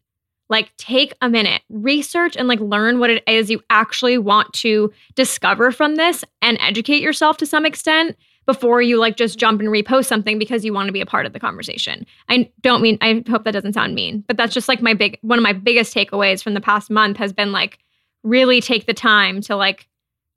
[0.49, 1.63] Like take a minute.
[1.69, 6.59] Research and like learn what it is you actually want to discover from this and
[6.61, 10.71] educate yourself to some extent before you like just jump and repost something because you
[10.71, 12.05] want to be a part of the conversation.
[12.29, 15.17] I don't mean i hope that doesn't sound mean but that's just like my big
[15.21, 17.79] one of my biggest takeaways from the past month has been like
[18.23, 19.87] really take the time to like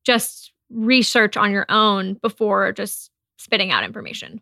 [0.04, 4.40] just research on your own before just spitting out information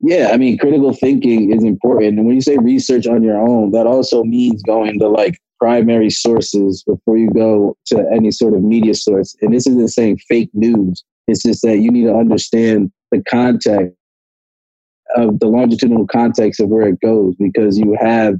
[0.00, 2.18] Yeah, I mean, critical thinking is important.
[2.18, 6.08] And when you say research on your own, that also means going to like primary
[6.08, 9.36] sources before you go to any sort of media source.
[9.42, 13.94] And this isn't saying fake news, it's just that you need to understand the context
[15.16, 18.36] of the longitudinal context of where it goes because you have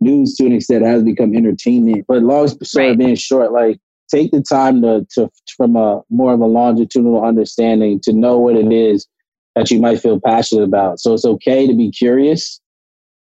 [0.00, 2.04] news to an extent has become entertainment.
[2.06, 2.98] But long story Right.
[2.98, 3.78] being short, like
[4.10, 8.56] take the time to, to from a more of a longitudinal understanding to know what
[8.56, 9.06] it is
[9.54, 11.00] that you might feel passionate about.
[11.00, 12.60] So it's okay to be curious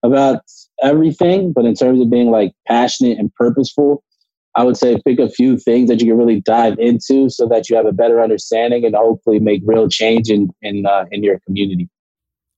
[0.02, 0.42] about
[0.82, 4.02] everything, but in terms of being like passionate and purposeful,
[4.54, 7.68] I would say pick a few things that you can really dive into so that
[7.68, 11.40] you have a better understanding and hopefully make real change in in uh, in your
[11.40, 11.88] community.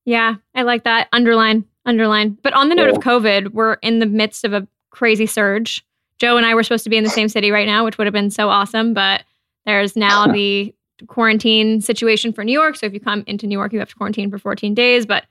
[0.05, 1.09] Yeah, I like that.
[1.12, 2.38] Underline, underline.
[2.43, 5.85] But on the note of COVID, we're in the midst of a crazy surge.
[6.18, 8.07] Joe and I were supposed to be in the same city right now, which would
[8.07, 8.94] have been so awesome.
[8.94, 9.24] But
[9.66, 10.74] there's now the
[11.07, 12.76] quarantine situation for New York.
[12.76, 15.07] So if you come into New York, you have to quarantine for 14 days.
[15.07, 15.24] But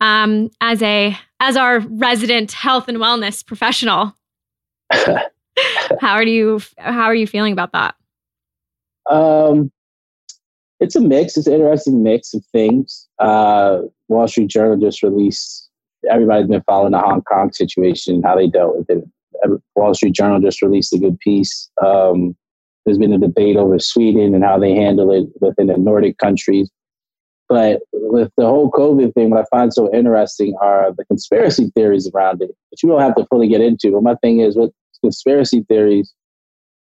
[0.00, 4.14] um, as a as our resident health and wellness professional,
[4.92, 5.18] how
[6.00, 7.94] are you how are you feeling about that?
[9.10, 9.72] Um,
[10.80, 11.36] it's a mix.
[11.36, 13.08] It's an interesting mix of things.
[13.18, 15.68] Uh, Wall Street Journal just released.
[16.08, 19.04] Everybody's been following the Hong Kong situation, how they dealt with it.
[19.74, 21.70] Wall Street Journal just released a good piece.
[21.84, 22.36] Um,
[22.84, 26.70] there's been a debate over Sweden and how they handle it within the Nordic countries.
[27.48, 32.10] But with the whole COVID thing, what I find so interesting are the conspiracy theories
[32.14, 33.92] around it, which you don't have to fully get into.
[33.92, 34.70] But my thing is with
[35.02, 36.12] conspiracy theories,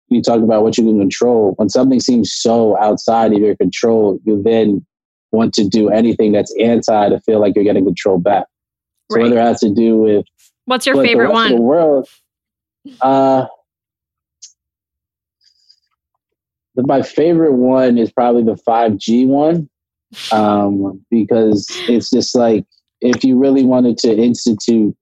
[0.09, 1.55] you talk about what you can control.
[1.57, 4.85] When something seems so outside of your control, you then
[5.33, 8.47] want to do anything that's anti to feel like you're getting control back.
[9.11, 9.25] So Right.
[9.25, 10.25] whether it has to do with
[10.65, 11.63] What's your favorite of the one?
[11.63, 12.09] world,
[13.01, 13.47] uh,
[16.77, 19.69] my favorite one is probably the 5G one
[20.33, 22.65] um, because it's just like
[23.01, 24.97] if you really wanted to institute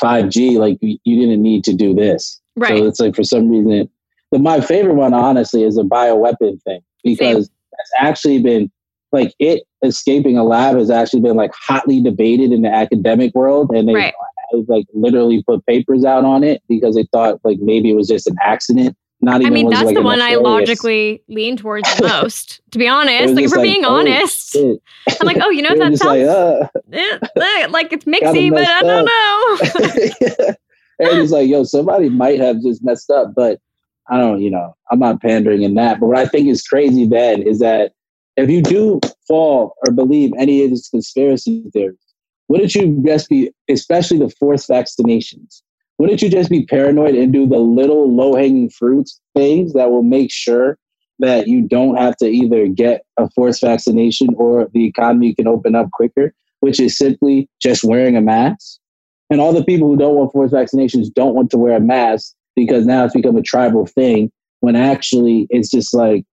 [0.00, 2.40] 5G, like you, you didn't need to do this.
[2.56, 2.78] Right.
[2.78, 3.88] So it's like for some reason,
[4.32, 7.56] the, my favorite one, honestly, is a bioweapon thing because Same.
[7.72, 8.70] that's actually been
[9.12, 13.70] like it escaping a lab has actually been like hotly debated in the academic world,
[13.70, 14.14] and they right.
[14.52, 18.26] Like literally put papers out on it because they thought like maybe it was just
[18.26, 18.96] an accident.
[19.22, 19.52] Not even.
[19.52, 22.60] I mean, that's like the one I logically lean towards the most.
[22.70, 24.80] to be honest, like if we're like, being oh, honest, shit.
[25.20, 28.82] I'm like, oh, you know, that sounds like, uh, eh, like it's mixy, but I
[28.82, 30.54] don't know.
[30.98, 33.60] and he's like, yo, somebody might have just messed up, but
[34.08, 36.00] I don't, you know, I'm not pandering in that.
[36.00, 37.92] But what I think is crazy then is that
[38.36, 41.98] if you do fall or believe any of these conspiracy theories,
[42.50, 45.62] wouldn't you just be, especially the forced vaccinations,
[46.00, 50.02] wouldn't you just be paranoid and do the little low hanging fruits things that will
[50.02, 50.76] make sure
[51.20, 55.76] that you don't have to either get a forced vaccination or the economy can open
[55.76, 58.80] up quicker, which is simply just wearing a mask?
[59.30, 62.34] And all the people who don't want forced vaccinations don't want to wear a mask
[62.56, 66.24] because now it's become a tribal thing when actually it's just like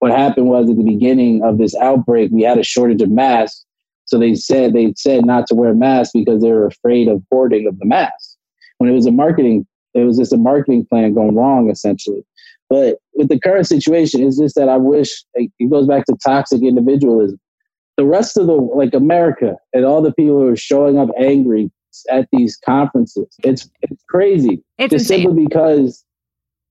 [0.00, 3.63] what happened was at the beginning of this outbreak, we had a shortage of masks.
[4.06, 7.66] So they said they said not to wear masks because they were afraid of hoarding
[7.66, 8.36] of the masks.
[8.78, 12.24] When it was a marketing, it was just a marketing plan going wrong essentially.
[12.68, 16.62] But with the current situation, it's just that I wish it goes back to toxic
[16.62, 17.38] individualism.
[17.96, 21.70] The rest of the like America and all the people who are showing up angry
[22.10, 23.28] at these conferences.
[23.44, 24.62] It's it's crazy.
[24.78, 26.04] It's just simply because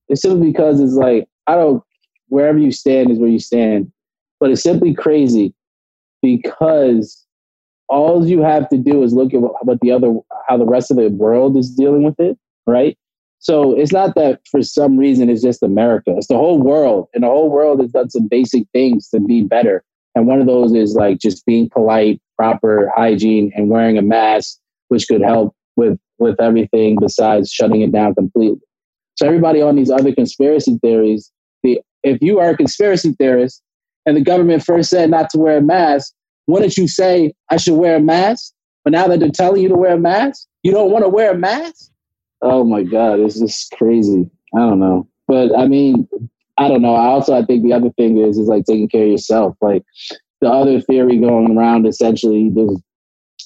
[0.09, 1.81] it's simply because it's like I don't
[2.27, 3.91] wherever you stand is where you stand.
[4.39, 5.53] But it's simply crazy
[6.21, 7.22] because
[7.93, 10.13] all you have to do is look at what the other
[10.47, 12.97] how the rest of the world is dealing with it, right?
[13.39, 16.13] So it's not that for some reason it's just America.
[16.17, 17.09] It's the whole world.
[17.13, 19.83] And the whole world has done some basic things to be better.
[20.15, 24.57] And one of those is like just being polite, proper hygiene, and wearing a mask
[24.87, 28.61] which could help with with everything besides shutting it down completely.
[29.15, 31.31] So everybody on these other conspiracy theories,
[31.63, 33.61] the if you are a conspiracy theorist
[34.05, 36.13] and the government first said not to wear a mask,
[36.47, 38.53] wouldn't you say I should wear a mask?
[38.83, 41.31] But now that they're telling you to wear a mask, you don't want to wear
[41.31, 41.91] a mask?
[42.41, 44.29] Oh my God, it's just crazy.
[44.55, 45.07] I don't know.
[45.27, 46.07] But I mean,
[46.57, 46.95] I don't know.
[46.95, 49.55] I also I think the other thing is is like taking care of yourself.
[49.61, 49.83] Like
[50.41, 52.81] the other theory going around essentially there's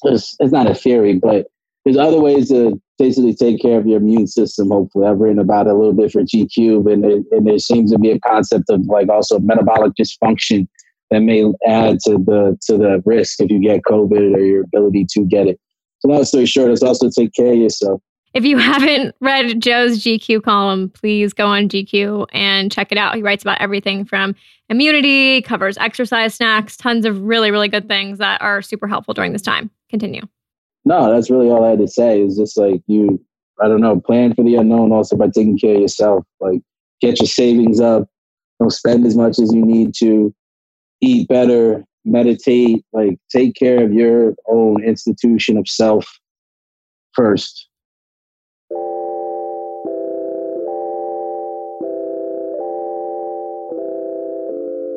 [0.04, 1.48] it's, it's not a theory, but
[1.86, 4.70] there's other ways to basically take care of your immune system.
[4.70, 7.92] Hopefully, I've written about it a little bit for GQ, and, it, and there seems
[7.92, 10.68] to be a concept of like also metabolic dysfunction
[11.10, 15.06] that may add to the to the risk if you get COVID or your ability
[15.12, 15.60] to get it.
[16.00, 18.02] So long story short, it's also take care of yourself.
[18.34, 23.16] If you haven't read Joe's GQ column, please go on GQ and check it out.
[23.16, 24.36] He writes about everything from
[24.70, 29.34] immunity, covers exercise snacks, tons of really, really good things that are super helpful during
[29.34, 29.72] this time.
[29.90, 30.22] Continue.
[30.86, 32.22] No, that's really all I had to say.
[32.22, 33.24] Is just like you,
[33.62, 36.26] I don't know, plan for the unknown also by taking care of yourself.
[36.40, 36.62] Like
[37.02, 38.08] get your savings up,
[38.60, 40.34] don't spend as much as you need to,
[41.02, 46.20] eat better, meditate, like take care of your own institution of self
[47.14, 47.68] first.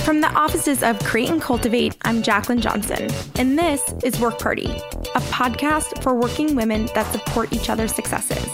[0.05, 4.71] From the offices of Create and Cultivate, I'm Jaclyn Johnson, and this is Work Party,
[5.17, 8.49] a podcast for working women that support each other's successes.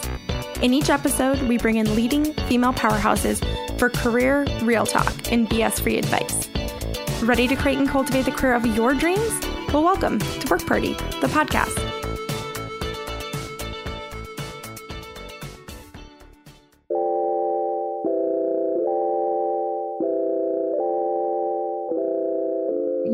[0.60, 3.38] In each episode, we bring in leading female powerhouses
[3.78, 6.48] for career, real talk, and BS free advice.
[7.22, 9.40] Ready to create and cultivate the career of your dreams?
[9.72, 11.76] Well, welcome to Work Party, the podcast.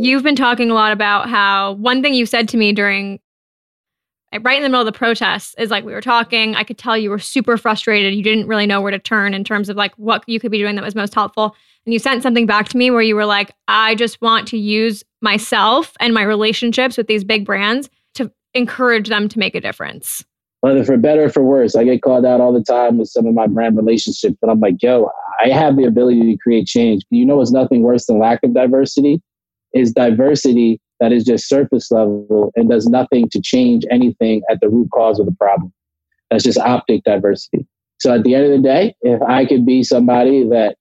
[0.02, 3.20] You've been talking a lot about how one thing you said to me during
[4.42, 6.54] right in the middle of the protests is like we were talking.
[6.56, 8.14] I could tell you were super frustrated.
[8.14, 10.58] You didn't really know where to turn in terms of like what you could be
[10.58, 11.56] doing that was most helpful.
[11.86, 14.58] And you sent something back to me where you were like, I just want to
[14.58, 19.60] use myself and my relationships with these big brands to encourage them to make a
[19.60, 20.24] difference.
[20.60, 23.26] Whether for better or for worse, I get called out all the time with some
[23.26, 25.10] of my brand relationships, but I'm like, yo,
[25.44, 27.02] I have the ability to create change.
[27.10, 29.20] You know, it's nothing worse than lack of diversity.
[29.74, 34.68] Is diversity that is just surface level and does nothing to change anything at the
[34.68, 35.72] root cause of the problem.
[36.30, 37.66] That's just optic diversity.
[38.00, 40.76] So at the end of the day, if I could be somebody that,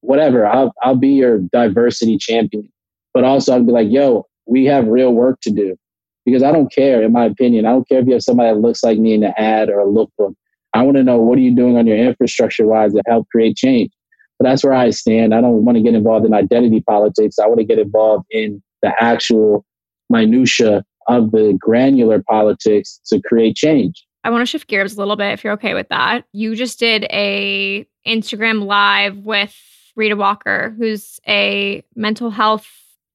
[0.00, 2.70] whatever, I'll, I'll be your diversity champion.
[3.12, 5.76] But also, I'd be like, yo, we have real work to do.
[6.24, 8.60] Because I don't care, in my opinion, I don't care if you have somebody that
[8.60, 10.34] looks like me in the ad or a lookbook.
[10.74, 13.56] I want to know what are you doing on your infrastructure wise to help create
[13.56, 13.90] change.
[14.38, 15.34] But that's where I stand.
[15.34, 17.38] I don't want to get involved in identity politics.
[17.38, 19.64] I want to get involved in the actual
[20.08, 24.04] minutia of the granular politics to create change.
[24.22, 26.24] I want to shift gears a little bit if you're okay with that.
[26.32, 29.56] You just did a Instagram live with
[29.98, 32.68] Rheeda Walker, who's a mental health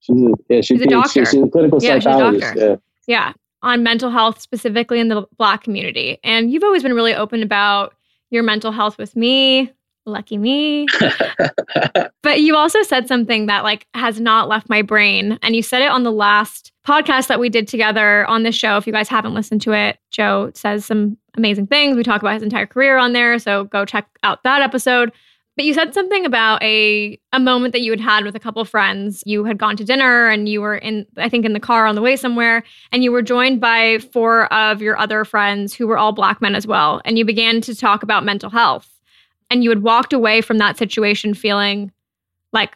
[0.05, 1.25] She's a, yeah, she's, she's a doctor.
[1.25, 2.53] She's a clinical yeah, psychologist.
[2.53, 2.81] She's a doctor.
[3.07, 3.25] Yeah.
[3.27, 6.19] yeah, on mental health specifically in the Black community.
[6.23, 7.95] And you've always been really open about
[8.29, 9.71] your mental health with me.
[10.05, 10.85] Lucky me.
[12.25, 15.37] but you also said something that like has not left my brain.
[15.43, 18.77] And you said it on the last podcast that we did together on this show.
[18.77, 21.95] If you guys haven't listened to it, Joe says some amazing things.
[21.95, 23.37] We talk about his entire career on there.
[23.37, 25.11] So go check out that episode.
[25.55, 28.65] But you said something about a a moment that you had had with a couple
[28.65, 29.21] friends.
[29.27, 31.93] You had gone to dinner and you were in I think in the car on
[31.93, 35.99] the way somewhere and you were joined by four of your other friends who were
[35.99, 38.89] all black men as well and you began to talk about mental health
[39.51, 41.91] and you had walked away from that situation feeling
[42.55, 42.75] like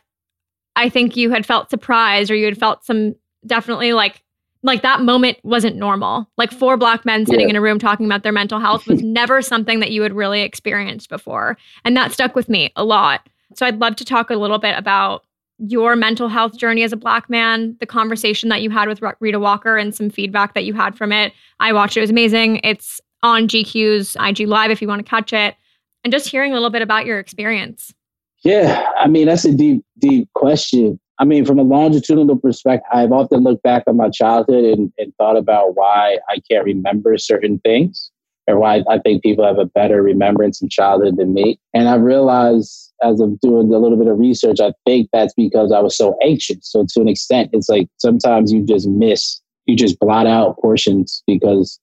[0.75, 3.15] I think you had felt surprised or you had felt some
[3.45, 4.23] definitely like
[4.61, 6.29] like that moment wasn't normal.
[6.37, 7.51] Like four black men sitting yeah.
[7.51, 10.41] in a room talking about their mental health was never something that you had really
[10.41, 11.57] experienced before.
[11.85, 13.27] And that stuck with me a lot.
[13.55, 15.23] So I'd love to talk a little bit about
[15.59, 19.39] your mental health journey as a black man, the conversation that you had with Rheeda
[19.39, 21.33] Walker and some feedback that you had from it.
[21.59, 22.61] I watched it, it was amazing.
[22.63, 25.55] It's on GQ's IG Live if you want to catch it
[26.03, 27.93] and just hearing a little bit about your experience.
[28.43, 30.99] Yeah, I mean, that's a deep, deep question.
[31.19, 35.13] I mean, from a longitudinal perspective, I've often looked back on my childhood and, and
[35.17, 38.09] thought about why I can't remember certain things
[38.47, 41.59] or why I think people have a better remembrance in childhood than me.
[41.73, 45.73] And I realized as I'm doing a little bit of research, I think that's because
[45.73, 46.59] I was so anxious.
[46.61, 51.21] So to an extent, it's like sometimes you just miss, you just blot out portions
[51.27, 51.79] because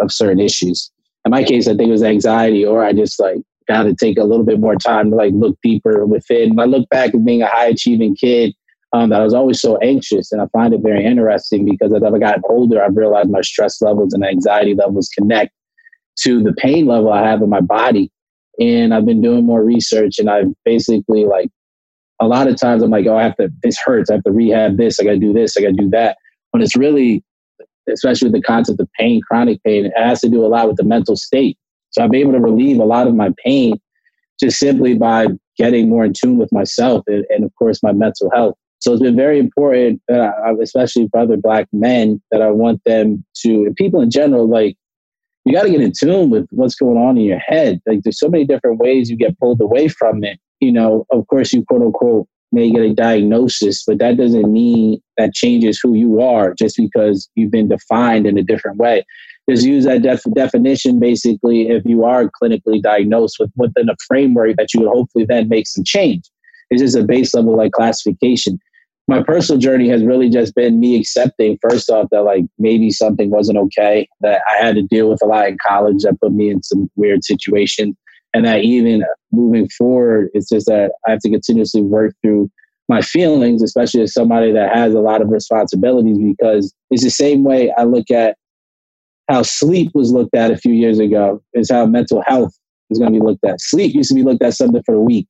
[0.00, 0.90] of certain issues.
[1.24, 3.38] In my case, I think it was anxiety, or I just like
[3.68, 6.54] got to take a little bit more time to like look deeper within.
[6.54, 8.54] When I look back at being a high achieving kid,
[8.92, 12.02] um, that I was always so anxious, and I find it very interesting because as
[12.02, 15.52] I've gotten older, I've realized my stress levels and anxiety levels connect
[16.20, 18.10] to the pain level I have in my body.
[18.58, 21.50] And I've been doing more research, and I've basically like
[22.20, 23.50] a lot of times I'm like, oh, I have to.
[23.62, 24.10] This hurts.
[24.10, 24.98] I have to rehab this.
[24.98, 25.56] I got to do this.
[25.56, 26.16] I got to do that.
[26.52, 27.22] When it's really,
[27.92, 30.76] especially with the concept of pain, chronic pain, it has to do a lot with
[30.76, 31.58] the mental state
[31.96, 33.80] so I'm able to relieve a lot of my pain
[34.38, 38.30] just simply by getting more in tune with myself and, and of course, my mental
[38.34, 38.54] health.
[38.80, 42.82] So it's been very important that I, especially for other black men, that I want
[42.84, 44.76] them to, and people in general, like,
[45.46, 47.80] you got to get in tune with what's going on in your head.
[47.86, 50.38] Like, there's so many different ways you get pulled away from it.
[50.60, 55.00] You know, of course, you quote unquote may get a diagnosis, but that doesn't mean
[55.16, 59.04] that changes who you are just because you've been defined in a different way
[59.48, 64.56] just use that def- definition basically if you are clinically diagnosed with within a framework
[64.56, 66.24] that you would hopefully then make some change.
[66.70, 68.58] It's just a base level like classification.
[69.08, 73.30] My personal journey has really just been me accepting first off that like maybe something
[73.30, 76.50] wasn't okay, that I had to deal with a lot in college that put me
[76.50, 77.96] in some weird situation.
[78.34, 82.50] And that even moving forward, it's just that I have to continuously work through
[82.88, 87.44] my feelings, especially as somebody that has a lot of responsibilities, because it's the same
[87.44, 88.36] way I look at
[89.28, 92.52] how sleep was looked at a few years ago is how mental health
[92.90, 93.60] is going to be looked at.
[93.60, 95.28] Sleep used to be looked at something for a week.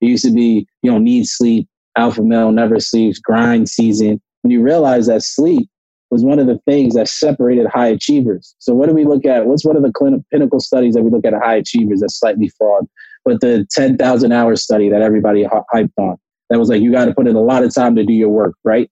[0.00, 4.20] It used to be, you know, need sleep, alpha male never sleeps, grind season.
[4.42, 5.68] When you realize that sleep
[6.10, 8.54] was one of the things that separated high achievers.
[8.58, 9.46] So what do we look at?
[9.46, 12.48] What's one of the clinical pinnacle studies that we look at high achievers that's slightly
[12.48, 12.86] flawed?
[13.24, 16.16] But the 10,000 hour study that everybody hyped on,
[16.48, 18.28] that was like, you got to put in a lot of time to do your
[18.28, 18.88] work, right?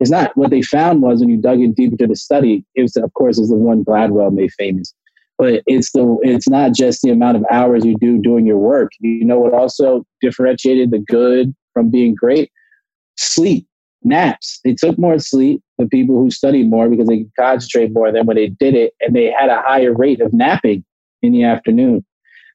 [0.00, 2.82] It's not what they found was when you dug in deeper to the study, it
[2.82, 4.94] was, of course, is the one Gladwell made famous.
[5.38, 8.92] But it's the it's not just the amount of hours you do doing your work.
[9.00, 12.50] You know what also differentiated the good from being great?
[13.16, 13.66] Sleep,
[14.02, 14.60] naps.
[14.64, 18.26] They took more sleep, the people who studied more because they could concentrate more than
[18.26, 20.84] when they did it, and they had a higher rate of napping
[21.22, 22.04] in the afternoon.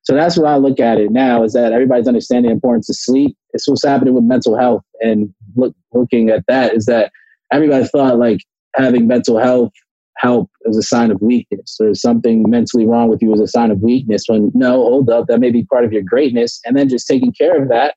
[0.03, 2.95] So that's what I look at it now is that everybody's understanding the importance of
[2.95, 3.35] sleep.
[3.53, 4.83] It's what's happening with mental health.
[5.01, 7.11] And look, looking at that is that
[7.51, 8.39] everybody thought like
[8.75, 9.71] having mental health
[10.17, 11.77] help is a sign of weakness?
[11.79, 15.27] Or something mentally wrong with you is a sign of weakness when no hold up
[15.27, 17.95] that may be part of your greatness and then just taking care of that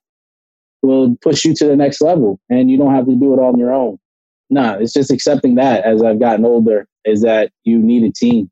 [0.83, 3.53] will push you to the next level and you don't have to do it all
[3.53, 3.99] on your own.
[4.51, 8.51] No it's just accepting that as i've gotten older is that you need a team.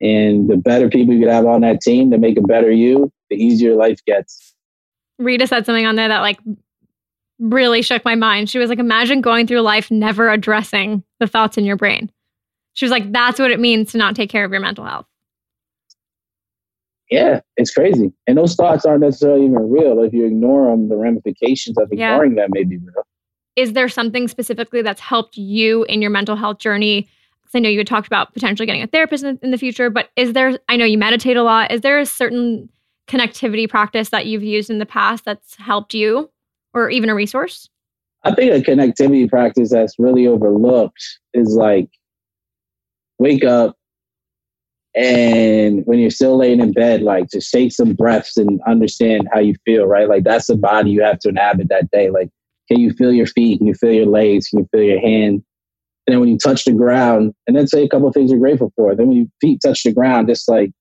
[0.00, 3.12] And the better people you can have on that team to make a better you
[3.30, 4.54] the easier life gets.
[5.20, 6.38] Rheeda said something on there that like
[7.38, 8.50] really shook my mind.
[8.50, 12.10] She was like, imagine going through life never addressing the thoughts in your brain.
[12.74, 15.06] She was like, that's what it means to not take care of your mental health.
[17.10, 18.12] Yeah, it's crazy.
[18.26, 20.02] And those thoughts aren't necessarily even real.
[20.02, 22.42] If you ignore them, the ramifications of ignoring yeah.
[22.42, 23.02] them may be real.
[23.56, 27.08] Is there something specifically that's helped you in your mental health journey?
[27.42, 29.90] Because I know you had talked about potentially getting a therapist in, in the future,
[29.90, 31.72] but is there, I know you meditate a lot.
[31.72, 32.68] Is there a certain
[33.08, 36.30] connectivity practice that you've used in the past that's helped you?
[36.74, 37.68] Or even a resource?
[38.24, 41.02] I think a connectivity practice that's really overlooked
[41.34, 41.88] is like
[43.18, 43.76] wake up
[44.94, 49.38] and when you're still laying in bed, like just take some breaths and understand how
[49.38, 50.08] you feel, right?
[50.08, 52.10] Like that's the body you have to inhabit that day.
[52.10, 52.30] Like,
[52.68, 53.58] can you feel your feet?
[53.58, 54.48] Can you feel your legs?
[54.48, 55.44] Can you feel your hand?
[56.06, 58.72] And then when you touch the ground, and then say a couple things you're grateful
[58.74, 58.94] for.
[58.96, 60.72] Then when your feet touch the ground, just like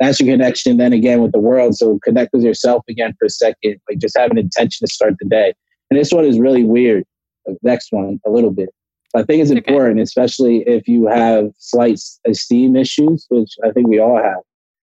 [0.00, 1.76] that's your connection then again with the world.
[1.76, 3.76] So connect with yourself again for a second.
[3.88, 5.54] Like just have an intention to start the day.
[5.90, 7.04] And this one is really weird.
[7.46, 8.70] The next one, a little bit.
[9.14, 10.02] I think it's important, okay.
[10.02, 14.40] especially if you have slight esteem issues, which I think we all have.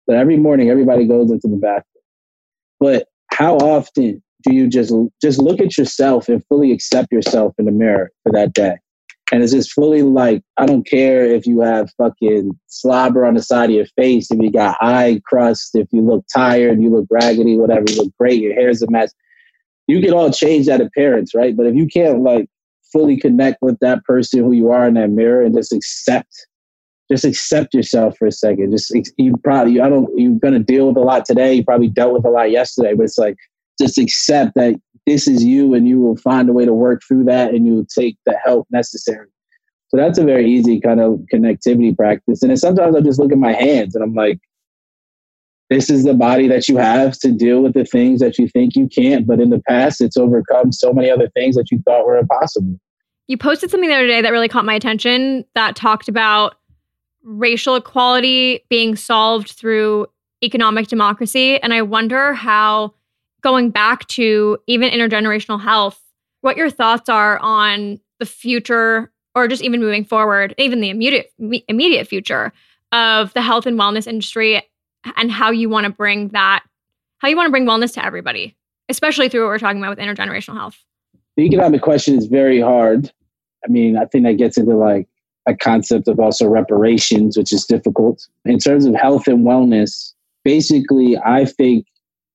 [0.08, 1.84] That every morning everybody goes into the bathroom.
[2.80, 7.66] But how often do you just just look at yourself and fully accept yourself in
[7.66, 8.78] the mirror for that day?
[9.32, 13.44] And it's just fully like, I don't care if you have fucking slobber on the
[13.44, 17.08] side of your face, if you got eye crust, if you look tired, you look
[17.10, 19.14] raggedy, whatever, you look great, your hair's a mess.
[19.88, 21.56] You can all change that appearance, right?
[21.56, 22.48] But if you can't like
[22.92, 26.34] fully connect with that person who you are in that mirror and just accept,
[27.12, 28.72] just accept yourself for a second.
[28.72, 31.54] Just you probably I don't you're gonna deal with a lot today.
[31.54, 33.36] You probably dealt with a lot yesterday, but it's like
[33.80, 34.76] just accept that
[35.08, 37.74] this is you and you will find a way to work through that and you
[37.74, 39.28] will take the help necessary.
[39.88, 42.44] So that's a very easy kind of connectivity practice.
[42.44, 44.40] And then sometimes I just look at my hands and I'm like,
[45.70, 48.76] this is the body that you have to deal with the things that you think
[48.76, 49.26] you can't.
[49.26, 52.78] But in the past, it's overcome so many other things that you thought were impossible.
[53.28, 56.56] You posted something the other day that really caught my attention that talked about
[57.24, 60.08] racial equality being solved through
[60.44, 61.62] economic democracy.
[61.62, 62.94] And I wonder how
[63.48, 65.98] going back to even intergenerational health,
[66.42, 71.32] what your thoughts are on the future or just even moving forward, even the immediate
[71.70, 72.52] immediate future
[72.92, 74.62] of the health and wellness industry
[75.16, 76.62] and how you want to bring that
[77.20, 78.54] how you want to bring wellness to everybody,
[78.90, 80.84] especially through what we're talking about with intergenerational health.
[81.38, 83.10] The economic question is very hard.
[83.66, 85.08] I mean, I think that gets into like
[85.48, 88.28] a concept of also reparations, which is difficult.
[88.44, 91.86] In terms of health and wellness, basically, I think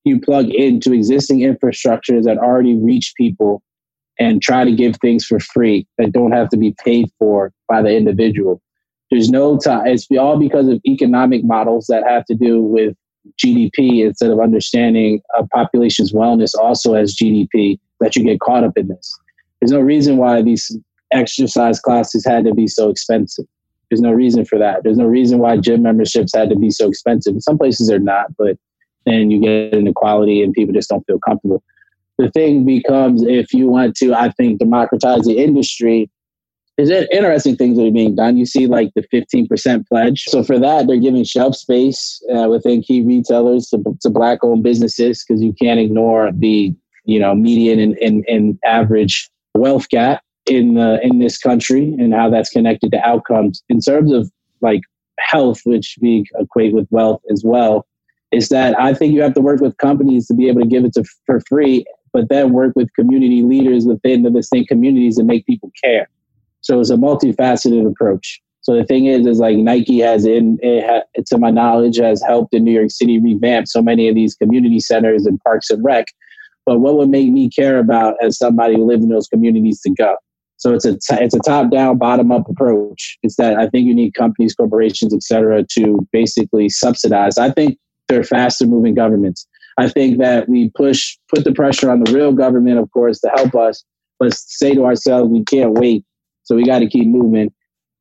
[0.04, 3.62] you plug into existing infrastructures that already reach people
[4.18, 7.82] and try to give things for free that don't have to be paid for by
[7.82, 8.60] the individual.
[9.10, 9.86] There's no time.
[9.86, 12.96] It's all because of economic models that have to do with
[13.42, 18.76] GDP instead of understanding a population's wellness also as GDP that you get caught up
[18.76, 19.18] in this.
[19.60, 20.76] There's no reason why these
[21.12, 23.44] exercise classes had to be so expensive.
[23.90, 24.82] There's no reason for that.
[24.82, 27.34] There's no reason why gym memberships had to be so expensive.
[27.34, 28.56] In some places they're not, but
[29.06, 31.62] and you get inequality and people just don't feel comfortable.
[32.18, 36.10] The thing becomes if you want to, I think, democratize the industry,
[36.78, 38.36] is it interesting things that are being done.
[38.36, 40.24] You see, like the 15% pledge.
[40.24, 45.24] So for that, they're giving shelf space uh, within key retailers to, to black-owned businesses
[45.24, 46.74] because you can't ignore the
[47.04, 52.14] you know median and, and, and average wealth gap in uh, in this country and
[52.14, 54.30] how that's connected to outcomes in terms of
[54.60, 54.82] like
[55.18, 57.86] health, which we equate with wealth as well,
[58.32, 60.84] is that I think you have to work with companies to be able to give
[60.84, 65.26] it to, for free, but then work with community leaders within the same communities and
[65.26, 66.08] make people care.
[66.60, 68.40] So it's a multifaceted approach.
[68.60, 72.22] So the thing is, is like Nike has in, it ha, to my knowledge, has
[72.22, 75.82] helped in New York City revamp so many of these community centers and parks and
[75.84, 76.06] rec.
[76.64, 79.90] But what would make me care about as somebody who lives in those communities to
[79.90, 80.16] go?
[80.58, 83.18] So it's a t- it's a top down, bottom up approach.
[83.24, 87.36] It's that I think you need companies, corporations, et cetera, to basically subsidize.
[87.36, 87.78] I think
[88.08, 89.46] they're faster moving governments.
[89.78, 93.30] I think that we push put the pressure on the real government, of course, to
[93.34, 93.84] help us,
[94.18, 96.04] but say to ourselves, we can't wait.
[96.44, 97.52] So we got to keep moving.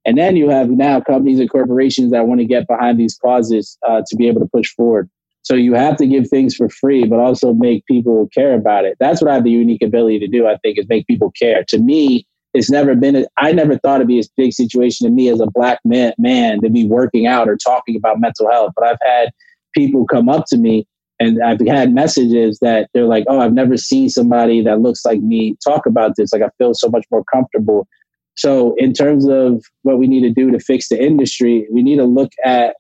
[0.06, 3.78] And then you have now companies and corporations that want to get behind these causes
[3.88, 5.10] uh, to be able to push forward.
[5.44, 8.98] So you have to give things for free, but also make people care about it.
[9.00, 11.64] That's what I have the unique ability to do, I think, is make people care.
[11.70, 15.12] To me, it's never been, a, I never thought it'd be a big situation to
[15.12, 18.74] me as a black man, man to be working out or talking about mental health.
[18.76, 19.32] But I've had
[19.74, 20.88] people come up to me
[21.22, 25.22] and I've had messages that they're like, oh, I've never seen somebody that looks like
[25.22, 26.34] me talk about this.
[26.34, 27.88] Like I feel so much more comfortable.
[28.36, 31.98] So, in terms of what we need to do to fix the industry, we need
[31.98, 32.76] to look at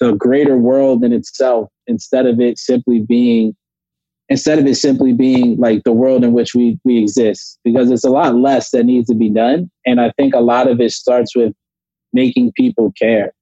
[0.00, 3.54] the greater world in itself instead of it simply being
[4.30, 8.04] instead of it simply being like the world in which we we exist because it's
[8.04, 9.70] a lot less that needs to be done.
[9.86, 11.52] And i think a lot of it starts with
[12.12, 13.32] making people care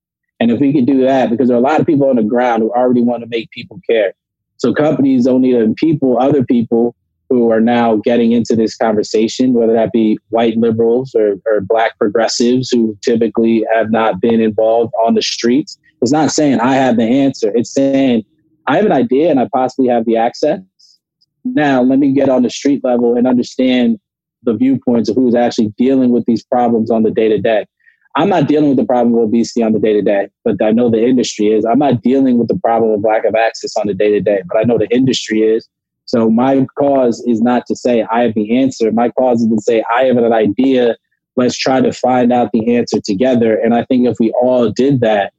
[0.40, 2.22] and if we can do that because there are a lot of people on the
[2.22, 4.12] ground who already want to make people care
[4.56, 6.94] so companies don't need people other people
[7.28, 11.96] who are now getting into this conversation, whether that be white liberals or, or black
[11.98, 15.78] progressives who typically have not been involved on the streets.
[16.00, 17.52] It's not saying I have the answer.
[17.54, 18.24] It's saying
[18.66, 20.60] I have an idea and I possibly have the access.
[21.44, 23.98] Now, let me get on the street level and understand
[24.44, 27.66] the viewpoints of who's actually dealing with these problems on the day to day.
[28.16, 30.72] I'm not dealing with the problem of obesity on the day to day, but I
[30.72, 31.64] know the industry is.
[31.64, 34.42] I'm not dealing with the problem of lack of access on the day to day,
[34.46, 35.68] but I know the industry is.
[36.06, 38.90] So my cause is not to say I have the answer.
[38.90, 40.96] My cause is to say I have an idea.
[41.36, 43.56] Let's try to find out the answer together.
[43.56, 45.32] And I think if we all did that,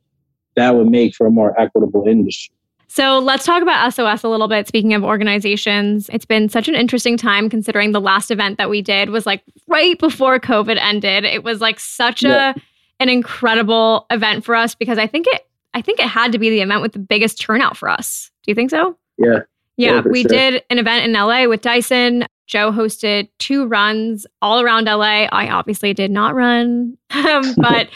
[0.55, 2.53] that would make for a more equitable industry.
[2.89, 4.67] So let's talk about SOS a little bit.
[4.67, 8.81] Speaking of organizations, it's been such an interesting time considering the last event that we
[8.81, 11.23] did was like right before COVID ended.
[11.23, 12.53] It was like such yeah.
[12.55, 12.61] a
[12.99, 16.49] an incredible event for us because I think it I think it had to be
[16.49, 18.31] the event with the biggest turnout for us.
[18.43, 18.97] Do you think so?
[19.19, 19.41] Yeah,
[19.77, 20.29] yeah, we sure.
[20.29, 22.25] did an event in LA with Dyson.
[22.47, 25.27] Joe hosted two runs all around LA.
[25.31, 27.89] I obviously did not run, um, but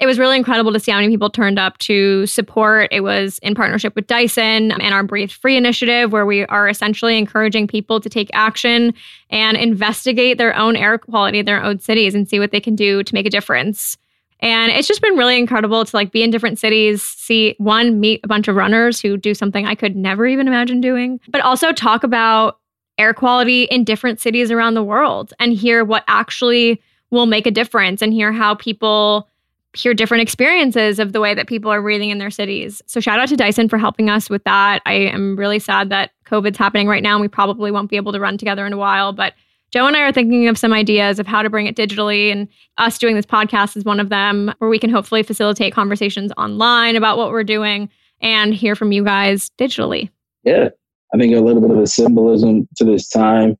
[0.00, 2.88] it was really incredible to see how many people turned up to support.
[2.90, 7.18] It was in partnership with Dyson and our Breathe Free initiative, where we are essentially
[7.18, 8.94] encouraging people to take action
[9.28, 12.74] and investigate their own air quality in their own cities and see what they can
[12.74, 13.98] do to make a difference.
[14.40, 18.20] And it's just been really incredible to like be in different cities, see one, meet
[18.24, 21.72] a bunch of runners who do something I could never even imagine doing, but also
[21.72, 22.58] talk about
[22.96, 26.80] air quality in different cities around the world and hear what actually
[27.10, 29.28] will make a difference and hear how people
[29.74, 32.82] hear different experiences of the way that people are breathing in their cities.
[32.86, 34.82] So shout out to Dyson for helping us with that.
[34.84, 38.12] I am really sad that COVID's happening right now and we probably won't be able
[38.12, 39.34] to run together in a while, but
[39.70, 42.48] Joe and I are thinking of some ideas of how to bring it digitally, and
[42.78, 46.96] us doing this podcast is one of them where we can hopefully facilitate conversations online
[46.96, 47.88] about what we're doing
[48.20, 50.10] and hear from you guys digitally.
[50.42, 50.70] Yeah,
[51.14, 53.56] I think a little bit of a symbolism to this time,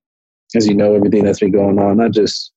[0.56, 2.50] as you know, everything that's been going on, not just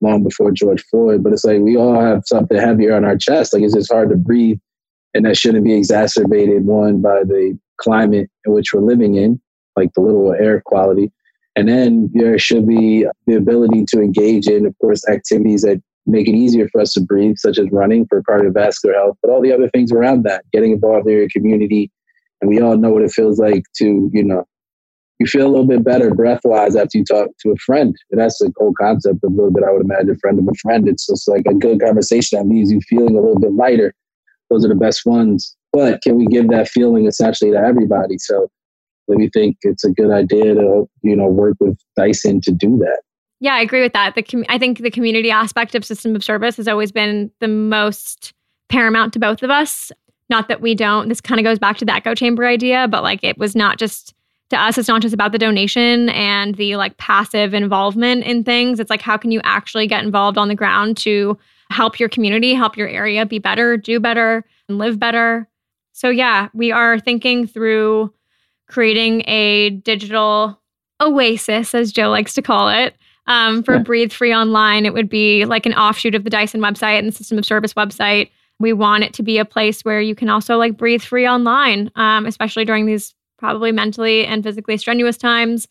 [0.00, 3.52] long before George Floyd, but it's like we all have something heavier on our chest.
[3.52, 4.58] Like it's just hard to breathe,
[5.14, 9.40] and that shouldn't be exacerbated one by the climate in which we're living in,
[9.76, 11.12] like the little air quality
[11.56, 16.28] and then there should be the ability to engage in, of course, activities that make
[16.28, 19.52] it easier for us to breathe, such as running for cardiovascular health, but all the
[19.52, 21.90] other things around that, getting involved in your community.
[22.40, 24.46] And we all know what it feels like to, you know,
[25.18, 27.94] you feel a little bit better breath wise after you talk to a friend.
[28.10, 30.54] And that's the whole concept of a little bit, I would imagine, friend of a
[30.60, 30.88] friend.
[30.88, 33.94] It's just like a good conversation that leaves you feeling a little bit lighter.
[34.50, 35.56] Those are the best ones.
[35.72, 38.18] But can we give that feeling essentially to everybody?
[38.18, 38.48] So
[39.08, 43.00] we think it's a good idea to you know work with Dyson to do that.
[43.40, 44.14] Yeah, I agree with that.
[44.14, 47.48] The com- I think the community aspect of system of service has always been the
[47.48, 48.32] most
[48.68, 49.92] paramount to both of us.
[50.28, 51.08] Not that we don't.
[51.08, 53.78] This kind of goes back to the echo chamber idea, but like it was not
[53.78, 54.14] just
[54.50, 54.78] to us.
[54.78, 58.78] It's not just about the donation and the like passive involvement in things.
[58.78, 61.36] It's like how can you actually get involved on the ground to
[61.70, 65.48] help your community, help your area be better, do better, and live better.
[65.92, 68.12] So yeah, we are thinking through
[68.68, 70.60] creating a digital
[71.00, 73.82] oasis, as Joe likes to call it, um, for yeah.
[73.82, 74.86] Breathe Free Online.
[74.86, 77.74] It would be like an offshoot of the Dyson website and the System of Service
[77.74, 78.30] website.
[78.58, 81.90] We want it to be a place where you can also like breathe free online,
[81.96, 85.68] um, especially during these probably mentally and physically strenuous times.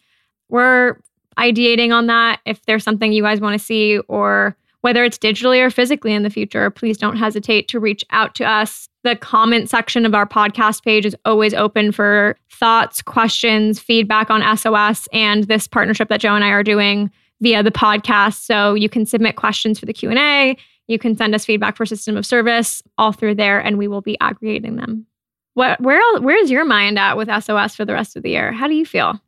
[0.50, 0.98] We're
[1.38, 2.40] ideating on that.
[2.46, 4.56] If there's something you guys want to see, or
[4.86, 8.46] whether it's digitally or physically in the future, please don't hesitate to reach out to
[8.46, 8.88] us.
[9.04, 14.44] The comment section of our podcast page is always open for thoughts, questions, feedback on
[14.56, 17.10] SOS and this partnership that Joe and I are doing
[17.42, 18.46] via the podcast.
[18.46, 20.56] So you can submit questions for the Q&A,
[20.88, 24.02] you can send us feedback for system of service all through there and we will
[24.02, 25.08] be aggregating them.
[25.56, 28.52] What where where is your mind at with SOS for the rest of the year?
[28.52, 29.20] How do you feel?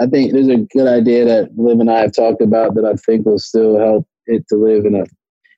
[0.00, 2.94] I think there's a good idea that Liv and I have talked about that I
[2.94, 5.04] think will still help it to live in a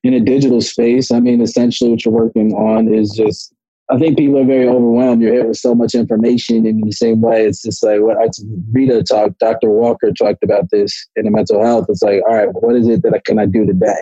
[0.05, 1.11] in a digital space.
[1.11, 3.53] I mean, essentially, what you're working on is just.
[3.91, 5.23] I think people are very overwhelmed.
[5.23, 8.19] You're hit with so much information, and in the same way, it's just like what
[8.19, 8.29] I,
[8.71, 9.39] Rheeda talked.
[9.39, 9.71] Dr.
[9.71, 11.87] Walker talked about this in the mental health.
[11.89, 13.97] It's like, all right, what is it that I, can I do today?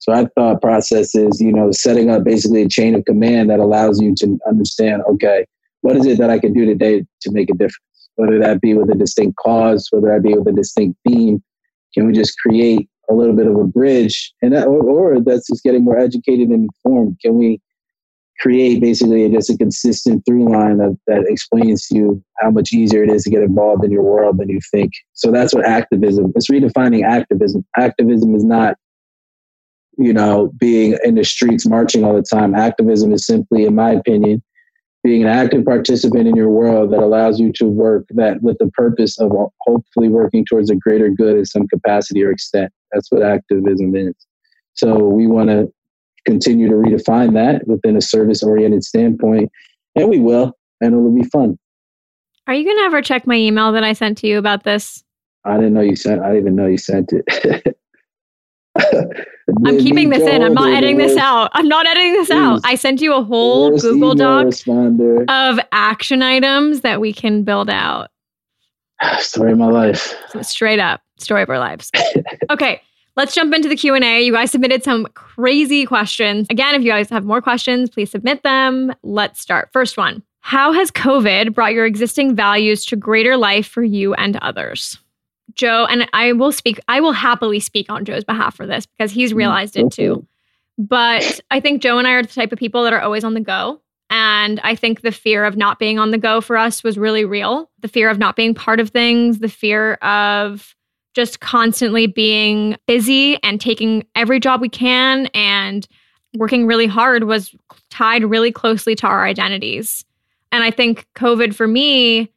[0.00, 3.60] So our thought process is, you know, setting up basically a chain of command that
[3.60, 5.46] allows you to understand, okay,
[5.82, 7.76] what is it that I can do today to make a difference?
[8.16, 11.42] Whether that be with a distinct cause, whether that be with a distinct theme,
[11.94, 15.48] can we just create a little bit of a bridge, and that, or, or that's
[15.48, 17.18] just getting more educated and informed?
[17.20, 17.60] Can we
[18.38, 23.02] create basically just a consistent through line that, that explains to you how much easier
[23.02, 24.92] it is to get involved in your world than you think?
[25.12, 26.32] So that's what activism.
[26.36, 27.66] It's redefining activism.
[27.76, 28.76] Activism is not
[30.00, 32.54] you know, being in the streets marching all the time.
[32.54, 34.42] Activism is simply, in my opinion,
[35.04, 38.70] being an active participant in your world that allows you to work that with the
[38.72, 39.30] purpose of
[39.60, 42.72] hopefully working towards a greater good in some capacity or extent.
[42.92, 44.14] That's what activism is.
[44.72, 45.70] So we want to
[46.24, 49.50] continue to redefine that within a service oriented standpoint,
[49.96, 51.58] and we will, and it'll be fun.
[52.46, 55.04] Are you going to ever check my email that I sent to you about this?
[55.44, 56.22] I didn't know you sent.
[56.22, 57.76] I didn't even know you sent it.
[59.66, 60.42] I'm keeping this in.
[60.42, 61.50] I'm not editing this out.
[61.54, 62.60] I'm not editing this out.
[62.64, 65.24] I sent you a whole Google Doc responder.
[65.28, 68.10] of action items that we can build out.
[69.18, 70.14] Story of my life.
[70.42, 71.90] Straight up, story of our lives.
[72.50, 72.80] okay,
[73.16, 74.22] let's jump into the Q&A.
[74.22, 76.46] You guys submitted some crazy questions.
[76.50, 78.92] Again, if you guys have more questions, please submit them.
[79.02, 79.70] Let's start.
[79.72, 80.22] First one.
[80.40, 84.98] How has COVID brought your existing values to greater life for you and others?
[85.54, 89.10] Joe, and I will speak, I will happily speak on Joe's behalf for this because
[89.10, 90.26] he's mm, realized it too.
[90.78, 93.34] But I think Joe and I are the type of people that are always on
[93.34, 93.80] the go.
[94.08, 97.24] And I think the fear of not being on the go for us was really
[97.24, 97.70] real.
[97.80, 100.74] The fear of not being part of things, the fear of
[101.14, 105.86] just constantly being busy and taking every job we can and
[106.34, 107.54] working really hard was
[107.90, 110.04] tied really closely to our identities.
[110.52, 112.32] And I think COVID for me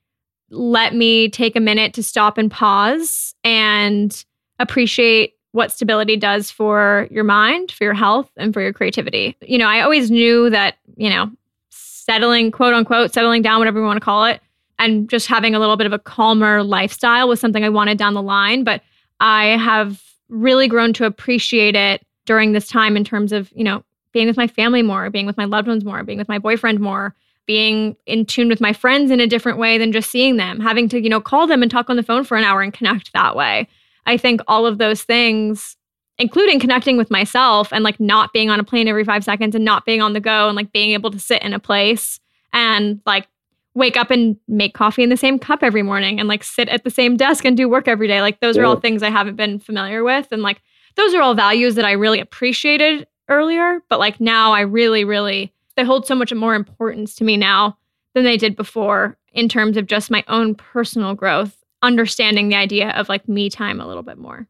[0.53, 4.23] let me take a minute to stop and pause and
[4.59, 9.35] appreciate what stability does for your mind, for your health, and for your creativity.
[9.41, 11.29] You know, I always knew that, you know,
[11.69, 14.41] settling, quote unquote, settling down, whatever you want to call it,
[14.79, 18.13] and just having a little bit of a calmer lifestyle was something I wanted down
[18.13, 18.63] the line.
[18.63, 18.81] But
[19.19, 23.83] I have really grown to appreciate it during this time in terms of, you know,
[24.11, 26.79] being with my family more, being with my loved ones more, being with my boyfriend
[26.79, 27.15] more,
[27.45, 30.87] being in tune with my friends in a different way than just seeing them, having
[30.89, 33.11] to, you know, call them and talk on the phone for an hour and connect
[33.13, 33.67] that way.
[34.05, 35.75] I think all of those things,
[36.17, 39.65] including connecting with myself and like not being on a plane every five seconds and
[39.65, 42.19] not being on the go and like being able to sit in a place
[42.51, 43.27] and like
[43.75, 46.83] wake up and make coffee in the same cup every morning and like sit at
[46.83, 48.21] the same desk and do work every day.
[48.21, 48.63] Like those yeah.
[48.63, 50.27] are all things I haven't been familiar with.
[50.31, 50.61] And like
[50.95, 53.79] those are all values that I really appreciated earlier.
[53.89, 57.77] But like now I really, really they hold so much more importance to me now
[58.13, 62.91] than they did before in terms of just my own personal growth, understanding the idea
[62.91, 64.47] of like me time a little bit more.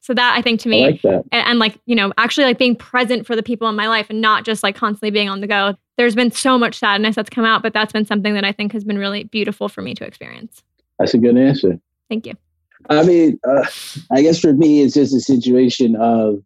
[0.00, 2.74] So that I think to me, like and, and, like, you know, actually like being
[2.74, 5.46] present for the people in my life and not just like constantly being on the
[5.46, 5.76] go.
[5.96, 8.72] There's been so much sadness that's come out, but that's been something that I think
[8.72, 10.64] has been really beautiful for me to experience.
[10.98, 11.78] That's a good answer.
[12.08, 12.34] Thank you.
[12.90, 13.64] I mean, uh,
[14.10, 16.42] I guess for me, it's just a situation of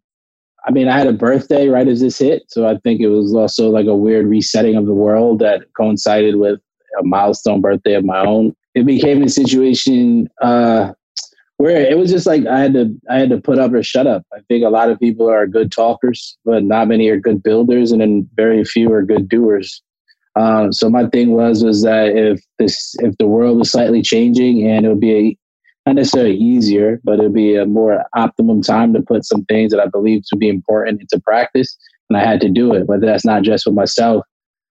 [0.67, 3.33] I mean, I had a birthday right as this hit, so I think it was
[3.33, 6.59] also like a weird resetting of the world that coincided with
[6.99, 8.53] a milestone birthday of my own.
[8.75, 10.91] It became a situation uh,
[11.55, 14.07] where it was just like I had to I had to put up or shut
[14.07, 14.23] up.
[14.33, 17.93] I think a lot of people are good talkers, but not many are good builders,
[17.93, 19.81] and then very few are good doers.
[20.35, 24.67] Um, so my thing was was that if this if the world was slightly changing
[24.69, 25.37] and it would be a
[25.87, 29.79] not necessarily easier, but it'd be a more optimum time to put some things that
[29.79, 31.77] I believe to be important into practice.
[32.09, 34.25] And I had to do it, whether that's not just with myself,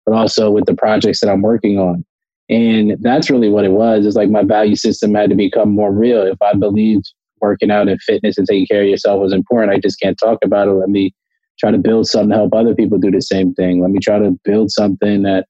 [0.06, 2.06] but also with the projects that I'm working on.
[2.48, 4.06] And that's really what it was.
[4.06, 6.22] It's like my value system had to become more real.
[6.22, 9.80] If I believed working out and fitness and taking care of yourself was important, I
[9.80, 10.74] just can't talk about it.
[10.74, 11.14] Let me
[11.60, 13.82] try to build something to help other people do the same thing.
[13.82, 15.46] Let me try to build something that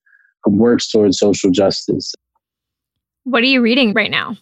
[0.46, 2.14] works towards social justice.
[3.24, 4.36] What are you reading right now?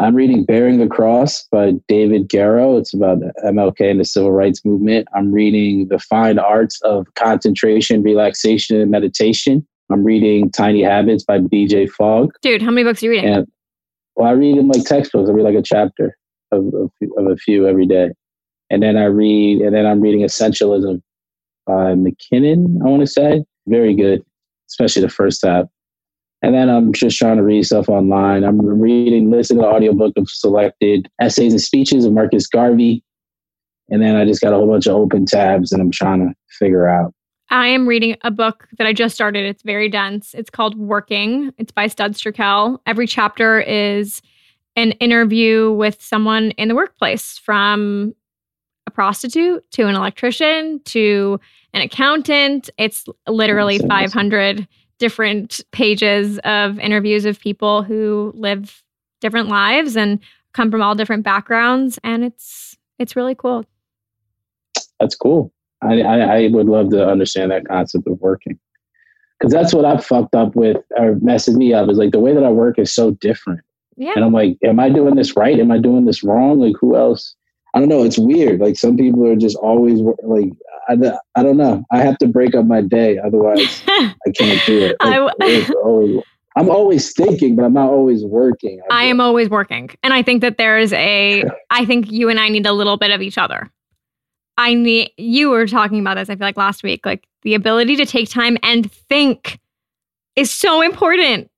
[0.00, 2.78] I'm reading Bearing the Cross by David Garrow.
[2.78, 5.08] It's about MLK and the civil rights movement.
[5.12, 9.66] I'm reading The Fine Arts of Concentration, Relaxation, and Meditation.
[9.90, 12.30] I'm reading Tiny Habits by BJ Fogg.
[12.42, 13.34] Dude, how many books are you reading?
[13.34, 13.46] And,
[14.14, 15.28] well, I read them like textbooks.
[15.28, 16.16] I read like a chapter
[16.52, 18.10] of, of, of a few every day.
[18.70, 21.02] And then I read, and then I'm reading Essentialism
[21.66, 23.44] by McKinnon, I want to say.
[23.66, 24.22] Very good,
[24.70, 25.66] especially the first half.
[26.42, 28.44] And then I'm just trying to read stuff online.
[28.44, 33.02] I'm reading, listening to the audiobook of selected essays and speeches of Marcus Garvey.
[33.90, 36.34] And then I just got a whole bunch of open tabs and I'm trying to
[36.58, 37.12] figure out.
[37.50, 39.46] I am reading a book that I just started.
[39.46, 40.34] It's very dense.
[40.34, 41.52] It's called Working.
[41.56, 42.78] It's by Studs Terkel.
[42.86, 44.20] Every chapter is
[44.76, 48.14] an interview with someone in the workplace from
[48.86, 51.40] a prostitute to an electrician to
[51.72, 52.70] an accountant.
[52.78, 54.68] It's literally 500
[54.98, 58.82] different pages of interviews of people who live
[59.20, 60.20] different lives and
[60.52, 63.64] come from all different backgrounds and it's it's really cool.
[65.00, 65.52] That's cool.
[65.82, 68.58] I i, I would love to understand that concept of working.
[69.38, 72.34] Because that's what i fucked up with or messes me up is like the way
[72.34, 73.60] that i work is so different.
[73.96, 74.12] Yeah.
[74.16, 75.58] And i'm like am i doing this right?
[75.58, 76.58] Am i doing this wrong?
[76.58, 77.36] Like who else?
[77.74, 78.02] I don't know.
[78.02, 78.60] It's weird.
[78.60, 80.52] Like some people are just always like
[80.88, 80.96] I,
[81.34, 81.84] I don't know.
[81.92, 84.96] I have to break up my day, otherwise I can't do it.
[85.00, 85.18] I,
[85.82, 86.22] always,
[86.56, 88.80] I'm always thinking, but I'm not always working.
[88.90, 91.44] I, I am always working, and I think that there is a.
[91.70, 93.70] I think you and I need a little bit of each other.
[94.56, 95.12] I need.
[95.16, 96.30] You were talking about this.
[96.30, 99.60] I feel like last week, like the ability to take time and think
[100.36, 101.50] is so important.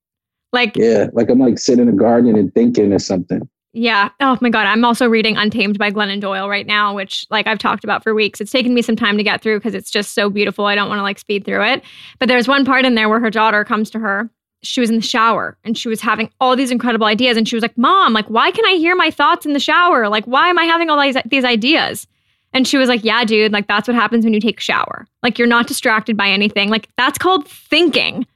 [0.53, 3.49] Like yeah, like I'm like sitting in a garden and thinking or something.
[3.73, 4.09] Yeah.
[4.18, 4.66] Oh my God.
[4.66, 8.14] I'm also reading Untamed by Glennon Doyle right now, which like I've talked about for
[8.14, 8.41] weeks.
[8.41, 10.66] It's taken me some time to get through because it's just so beautiful.
[10.66, 11.85] I don't want to like speed through it.
[12.18, 14.29] But there's one part in there where her daughter comes to her.
[14.62, 17.37] She was in the shower and she was having all these incredible ideas.
[17.37, 20.09] And she was like, Mom, like, why can I hear my thoughts in the shower?
[20.09, 22.09] Like, why am I having all these, these ideas?
[22.53, 25.07] And she was like, Yeah, dude, like that's what happens when you take a shower.
[25.23, 26.71] Like, you're not distracted by anything.
[26.71, 28.27] Like, that's called thinking.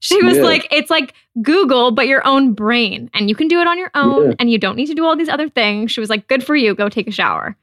[0.00, 0.44] She was yeah.
[0.44, 3.10] like, it's like Google, but your own brain.
[3.14, 4.36] And you can do it on your own yeah.
[4.38, 5.90] and you don't need to do all these other things.
[5.90, 6.74] She was like, good for you.
[6.74, 7.56] Go take a shower.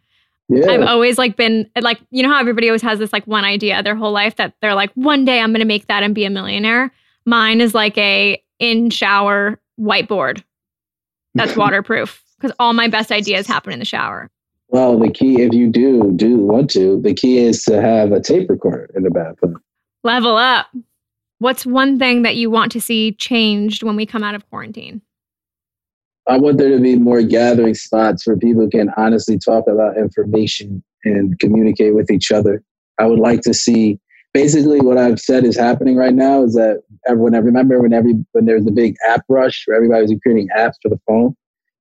[0.50, 0.70] Yeah.
[0.70, 3.82] I've always like been like, you know how everybody always has this like one idea
[3.82, 6.30] their whole life that they're like, one day I'm gonna make that and be a
[6.30, 6.92] millionaire.
[7.26, 10.44] Mine is like a in shower whiteboard
[11.34, 14.30] that's waterproof because all my best ideas happen in the shower.
[14.68, 18.20] Well, the key, if you do do want to, the key is to have a
[18.20, 19.60] tape recorder in the bathroom.
[20.04, 20.68] Level up.
[21.40, 25.02] What's one thing that you want to see changed when we come out of quarantine?
[26.28, 30.84] I want there to be more gathering spots where people can honestly talk about information
[31.04, 32.64] and communicate with each other.
[33.00, 34.00] I would like to see
[34.34, 38.16] basically what I've said is happening right now is that everyone I remember when every
[38.32, 41.36] when there was a big app rush where everybody was creating apps for the phone.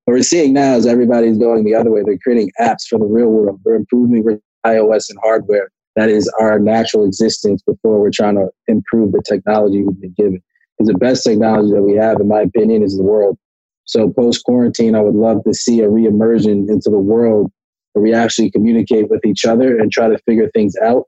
[0.04, 2.02] What we're seeing now is everybody's going the other way.
[2.04, 3.60] They're creating apps for the real world.
[3.64, 9.12] They're improving iOS and hardware that is our natural existence before we're trying to improve
[9.12, 10.42] the technology we've been given.
[10.76, 13.38] Because the best technology that we have, in my opinion, is the world.
[13.84, 17.52] So post quarantine, I would love to see a reemersion into the world
[17.92, 21.04] where we actually communicate with each other and try to figure things out.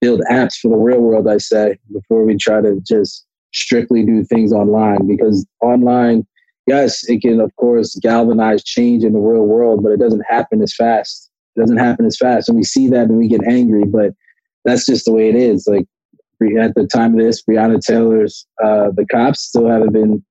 [0.00, 4.24] Build apps for the real world, I say, before we try to just strictly do
[4.24, 5.06] things online.
[5.06, 6.26] Because online,
[6.66, 10.60] yes, it can of course galvanize change in the real world, but it doesn't happen
[10.60, 11.30] as fast.
[11.54, 12.48] It doesn't happen as fast.
[12.48, 14.12] And we see that and we get angry, but
[14.64, 15.66] that's just the way it is.
[15.66, 15.86] Like
[16.60, 20.24] at the time of this, Breonna Taylor's uh, the cops still haven't been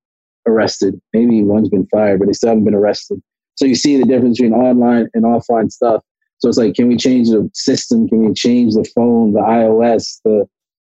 [0.45, 0.99] arrested.
[1.13, 3.21] Maybe one's been fired, but they still haven't been arrested.
[3.55, 6.03] So you see the difference between online and offline stuff.
[6.39, 8.07] So it's like, can we change the system?
[8.07, 10.45] Can we change the phone, the iOS, the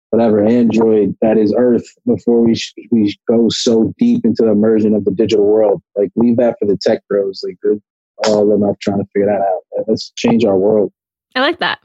[0.10, 4.94] whatever Android that is Earth before we sh- we go so deep into the immersion
[4.94, 5.82] of the digital world?
[5.96, 7.42] Like leave that for the tech bros.
[7.44, 7.80] Like they're
[8.26, 9.86] all enough trying to figure that out.
[9.88, 10.92] Let's change our world.
[11.36, 11.80] I like that.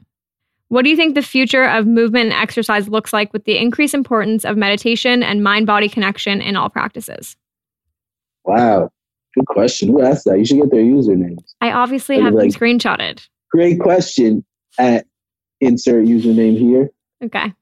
[0.71, 3.93] What do you think the future of movement and exercise looks like with the increased
[3.93, 7.35] importance of meditation and mind body connection in all practices?
[8.45, 8.89] Wow.
[9.35, 9.89] Good question.
[9.89, 10.39] Who asked that?
[10.39, 11.43] You should get their usernames.
[11.59, 13.27] I obviously have like, them screenshotted.
[13.51, 14.45] Great question.
[14.79, 15.05] At
[15.59, 16.89] insert username here.
[17.21, 17.53] Okay.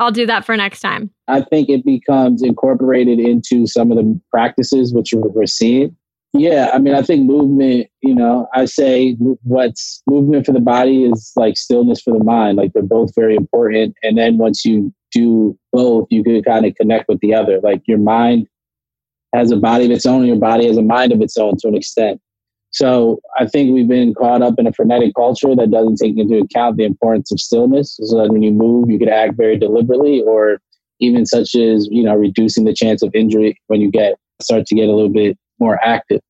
[0.00, 1.10] I'll do that for next time.
[1.28, 5.96] I think it becomes incorporated into some of the practices which we're seeing.
[6.34, 11.04] Yeah, I mean, I think movement, you know, I say what's movement for the body
[11.04, 12.56] is like stillness for the mind.
[12.56, 13.94] Like they're both very important.
[14.02, 17.60] And then once you do both, you can kind of connect with the other.
[17.60, 18.46] Like your mind
[19.34, 21.68] has a body of its own, your body has a mind of its own to
[21.68, 22.18] an extent.
[22.70, 26.38] So I think we've been caught up in a frenetic culture that doesn't take into
[26.38, 27.98] account the importance of stillness.
[28.02, 30.62] So that when you move, you could act very deliberately, or
[30.98, 34.74] even such as you know reducing the chance of injury when you get start to
[34.74, 36.20] get a little bit more active.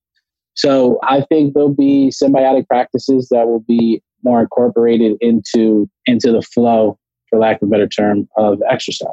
[0.54, 6.42] So I think there'll be symbiotic practices that will be more incorporated into into the
[6.42, 9.08] flow, for lack of a better term, of exercise.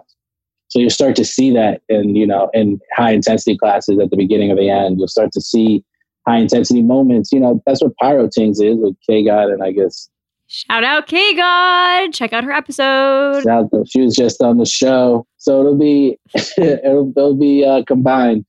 [0.67, 4.17] So you'll start to see that in you know in high intensity classes at the
[4.17, 4.99] beginning of the end.
[4.99, 5.83] You'll start to see
[6.27, 7.31] high intensity moments.
[7.31, 10.09] You know, that's what Pyrotings is with K God and I guess.
[10.47, 12.11] Shout out K God.
[12.11, 13.43] Check out her episode.
[13.43, 15.25] Shout out, she was just on the show.
[15.37, 16.19] So it'll be
[16.57, 18.45] it'll, it'll be uh, combined,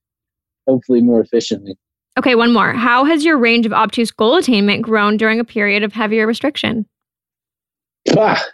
[0.66, 1.76] hopefully more efficiently.
[2.18, 2.72] Okay, one more.
[2.72, 6.86] How has your range of obtuse goal attainment grown during a period of heavier restriction?
[8.16, 8.44] Ah.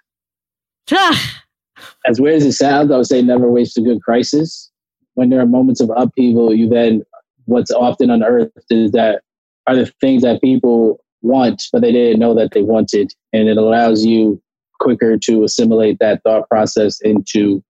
[2.07, 4.71] As weird as it sounds, I would say never waste a good crisis.
[5.15, 7.03] When there are moments of upheaval, you then
[7.47, 9.23] what's often unearthed is that
[9.67, 13.13] are the things that people want, but they didn't know that they wanted.
[13.33, 14.41] And it allows you
[14.81, 17.63] quicker to assimilate that thought process into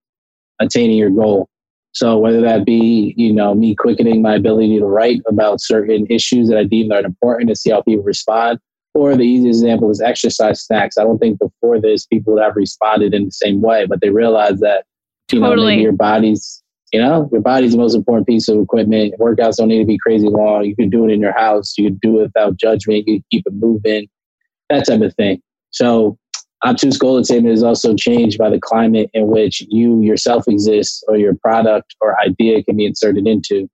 [0.61, 1.49] attaining your goal.
[1.97, 6.51] So whether that be, you know, me quickening my ability to write about certain issues
[6.51, 8.59] that I deem that are important to see how people respond,
[8.93, 10.99] or the easiest example is exercise snacks.
[10.99, 14.11] I don't think before this people would have responded in the same way, but they
[14.11, 14.85] realized that,
[15.33, 15.77] you totally.
[15.77, 19.15] know, your body's you know, your body's the most important piece of equipment.
[19.19, 20.65] Workouts don't need to be crazy long.
[20.65, 21.79] You can do it in your house.
[21.79, 23.05] You can do it without judgment.
[23.07, 24.07] You can keep it moving,
[24.69, 25.41] that type of thing.
[25.71, 26.19] So,
[26.65, 31.95] attainment is also changed by the climate in which you yourself exist or your product
[32.01, 33.69] or idea can be inserted into.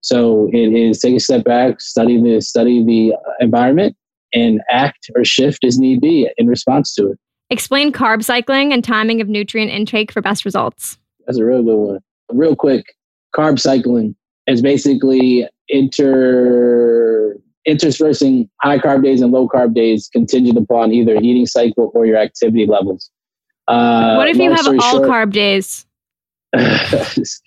[0.00, 3.96] So, it is take a step back, study the study the environment,
[4.32, 7.18] and act or shift as need be in response to it.
[7.50, 10.98] Explain carb cycling and timing of nutrient intake for best results.
[11.26, 12.00] That's a real good one
[12.32, 12.94] real quick,
[13.34, 17.36] carb cycling is basically inter
[17.66, 22.16] interspersing high carb days and low carb days contingent upon either eating cycle or your
[22.16, 23.10] activity levels.
[23.68, 25.84] Uh, what if you have all short, carb days?
[26.52, 27.40] there's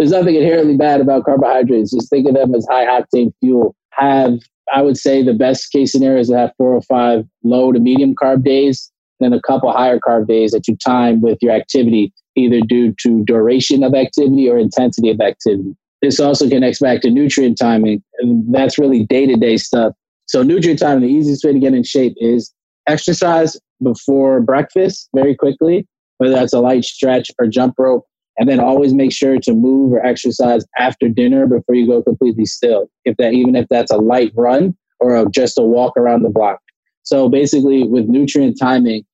[0.00, 1.92] nothing inherently bad about carbohydrates.
[1.92, 3.74] Just think of them as high octane fuel.
[3.90, 4.38] Have
[4.72, 7.78] I would say the best case scenario is to have four or five low to
[7.78, 8.90] medium carb days,
[9.20, 12.94] and then a couple higher carb days that you time with your activity either due
[13.00, 15.74] to duration of activity or intensity of activity.
[16.02, 19.94] This also connects back to nutrient timing, and that's really day to day stuff.
[20.26, 22.52] So, nutrient timing, the easiest way to get in shape is
[22.86, 25.86] exercise before breakfast very quickly,
[26.18, 28.06] whether that's a light stretch or jump rope.
[28.38, 32.44] And then always make sure to move or exercise after dinner before you go completely
[32.44, 32.90] still.
[33.06, 36.28] If that, even if that's a light run or a, just a walk around the
[36.28, 36.60] block.
[37.02, 39.04] So basically, with nutrient timing,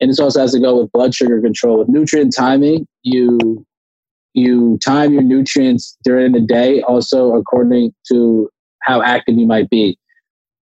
[0.00, 1.78] and this also has to go with blood sugar control.
[1.78, 3.64] With nutrient timing, you
[4.36, 8.48] you time your nutrients during the day, also according to
[8.82, 9.98] how active you might be.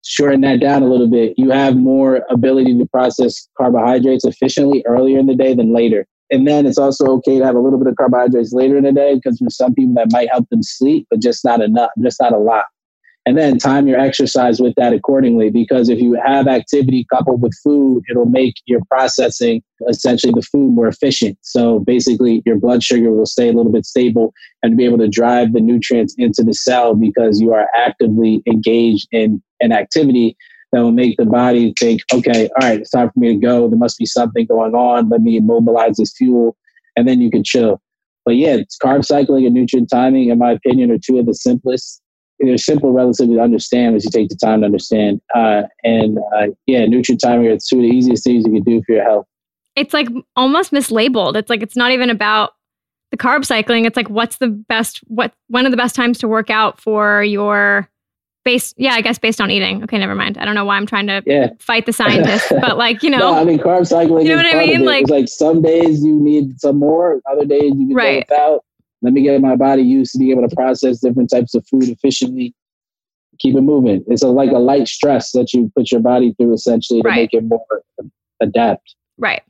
[0.04, 1.34] Shorten that down a little bit.
[1.36, 6.06] You have more ability to process carbohydrates efficiently earlier in the day than later.
[6.30, 8.92] And then it's also okay to have a little bit of carbohydrates later in the
[8.92, 12.20] day because for some people that might help them sleep, but just not enough, just
[12.20, 12.66] not a lot
[13.26, 17.52] and then time your exercise with that accordingly because if you have activity coupled with
[17.62, 21.36] food it'll make your processing essentially the food more efficient.
[21.42, 25.08] So basically your blood sugar will stay a little bit stable and be able to
[25.08, 30.36] drive the nutrients into the cell because you are actively engaged in an activity
[30.72, 33.68] that will make the body think okay all right it's time for me to go.
[33.68, 35.08] There must be something going on.
[35.08, 36.56] Let me mobilize this fuel
[36.96, 37.80] and then you can chill.
[38.24, 42.02] But yeah carb cycling and nutrient timing in my opinion are two of the simplest
[42.38, 45.20] they're simple relatively to understand as you take the time to understand.
[45.34, 48.82] Uh, and uh, yeah, nutrient timing are two of the easiest things you can do
[48.86, 49.26] for your health.
[49.74, 51.36] It's like almost mislabeled.
[51.36, 52.52] It's like it's not even about
[53.10, 53.84] the carb cycling.
[53.84, 57.22] It's like what's the best what one of the best times to work out for
[57.22, 57.88] your
[58.44, 59.82] based yeah, I guess based on eating.
[59.82, 60.38] Okay, never mind.
[60.38, 61.50] I don't know why I'm trying to yeah.
[61.58, 63.18] fight the scientists, but like, you know.
[63.18, 64.26] no, I mean carb cycling.
[64.26, 64.84] You know what I mean?
[64.84, 68.26] Like, like some days you need some more, other days you can right.
[68.28, 68.64] go without
[69.06, 71.84] let me get my body used to be able to process different types of food
[71.84, 72.52] efficiently.
[73.38, 74.02] Keep it moving.
[74.08, 77.14] It's a, like a light stress that you put your body through essentially to right.
[77.14, 77.64] make it more
[78.42, 78.96] adapt.
[79.16, 79.42] Right.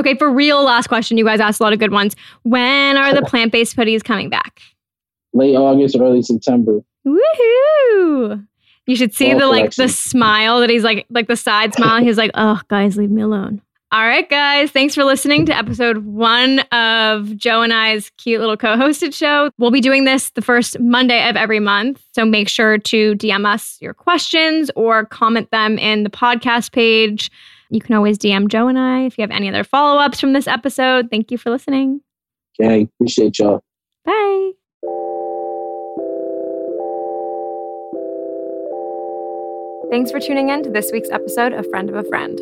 [0.00, 1.16] Okay, for real, last question.
[1.16, 2.16] You guys asked a lot of good ones.
[2.42, 4.60] When are the plant based hoodies coming back?
[5.32, 6.80] Late August, early September.
[7.06, 8.48] Woohoo!
[8.86, 12.02] You should see the like the smile that he's like like the side smile.
[12.02, 13.62] He's like, oh guys, leave me alone.
[13.90, 14.70] All right, guys.
[14.70, 19.50] Thanks for listening to episode one of Joe and I's cute little co hosted show.
[19.56, 22.02] We'll be doing this the first Monday of every month.
[22.12, 27.30] So make sure to DM us your questions or comment them in the podcast page.
[27.70, 30.34] You can always DM Joe and I if you have any other follow ups from
[30.34, 31.08] this episode.
[31.10, 32.02] Thank you for listening.
[32.60, 32.88] Okay.
[33.00, 33.62] Appreciate y'all.
[34.04, 34.50] Bye.
[39.90, 42.38] Thanks for tuning in to this week's episode of Friend of a Friend.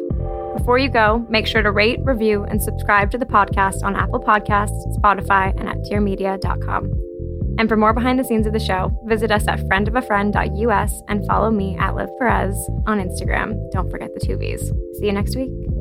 [0.57, 4.20] Before you go, make sure to rate, review, and subscribe to the podcast on Apple
[4.20, 6.84] Podcasts, Spotify, and at dearmedia.com.
[7.59, 11.50] And for more behind the scenes of the show, visit us at friendofafriend.us and follow
[11.50, 12.54] me at Liv Perez
[12.86, 13.59] on Instagram.
[13.70, 14.72] Don't forget the two V's.
[14.98, 15.75] See you next week.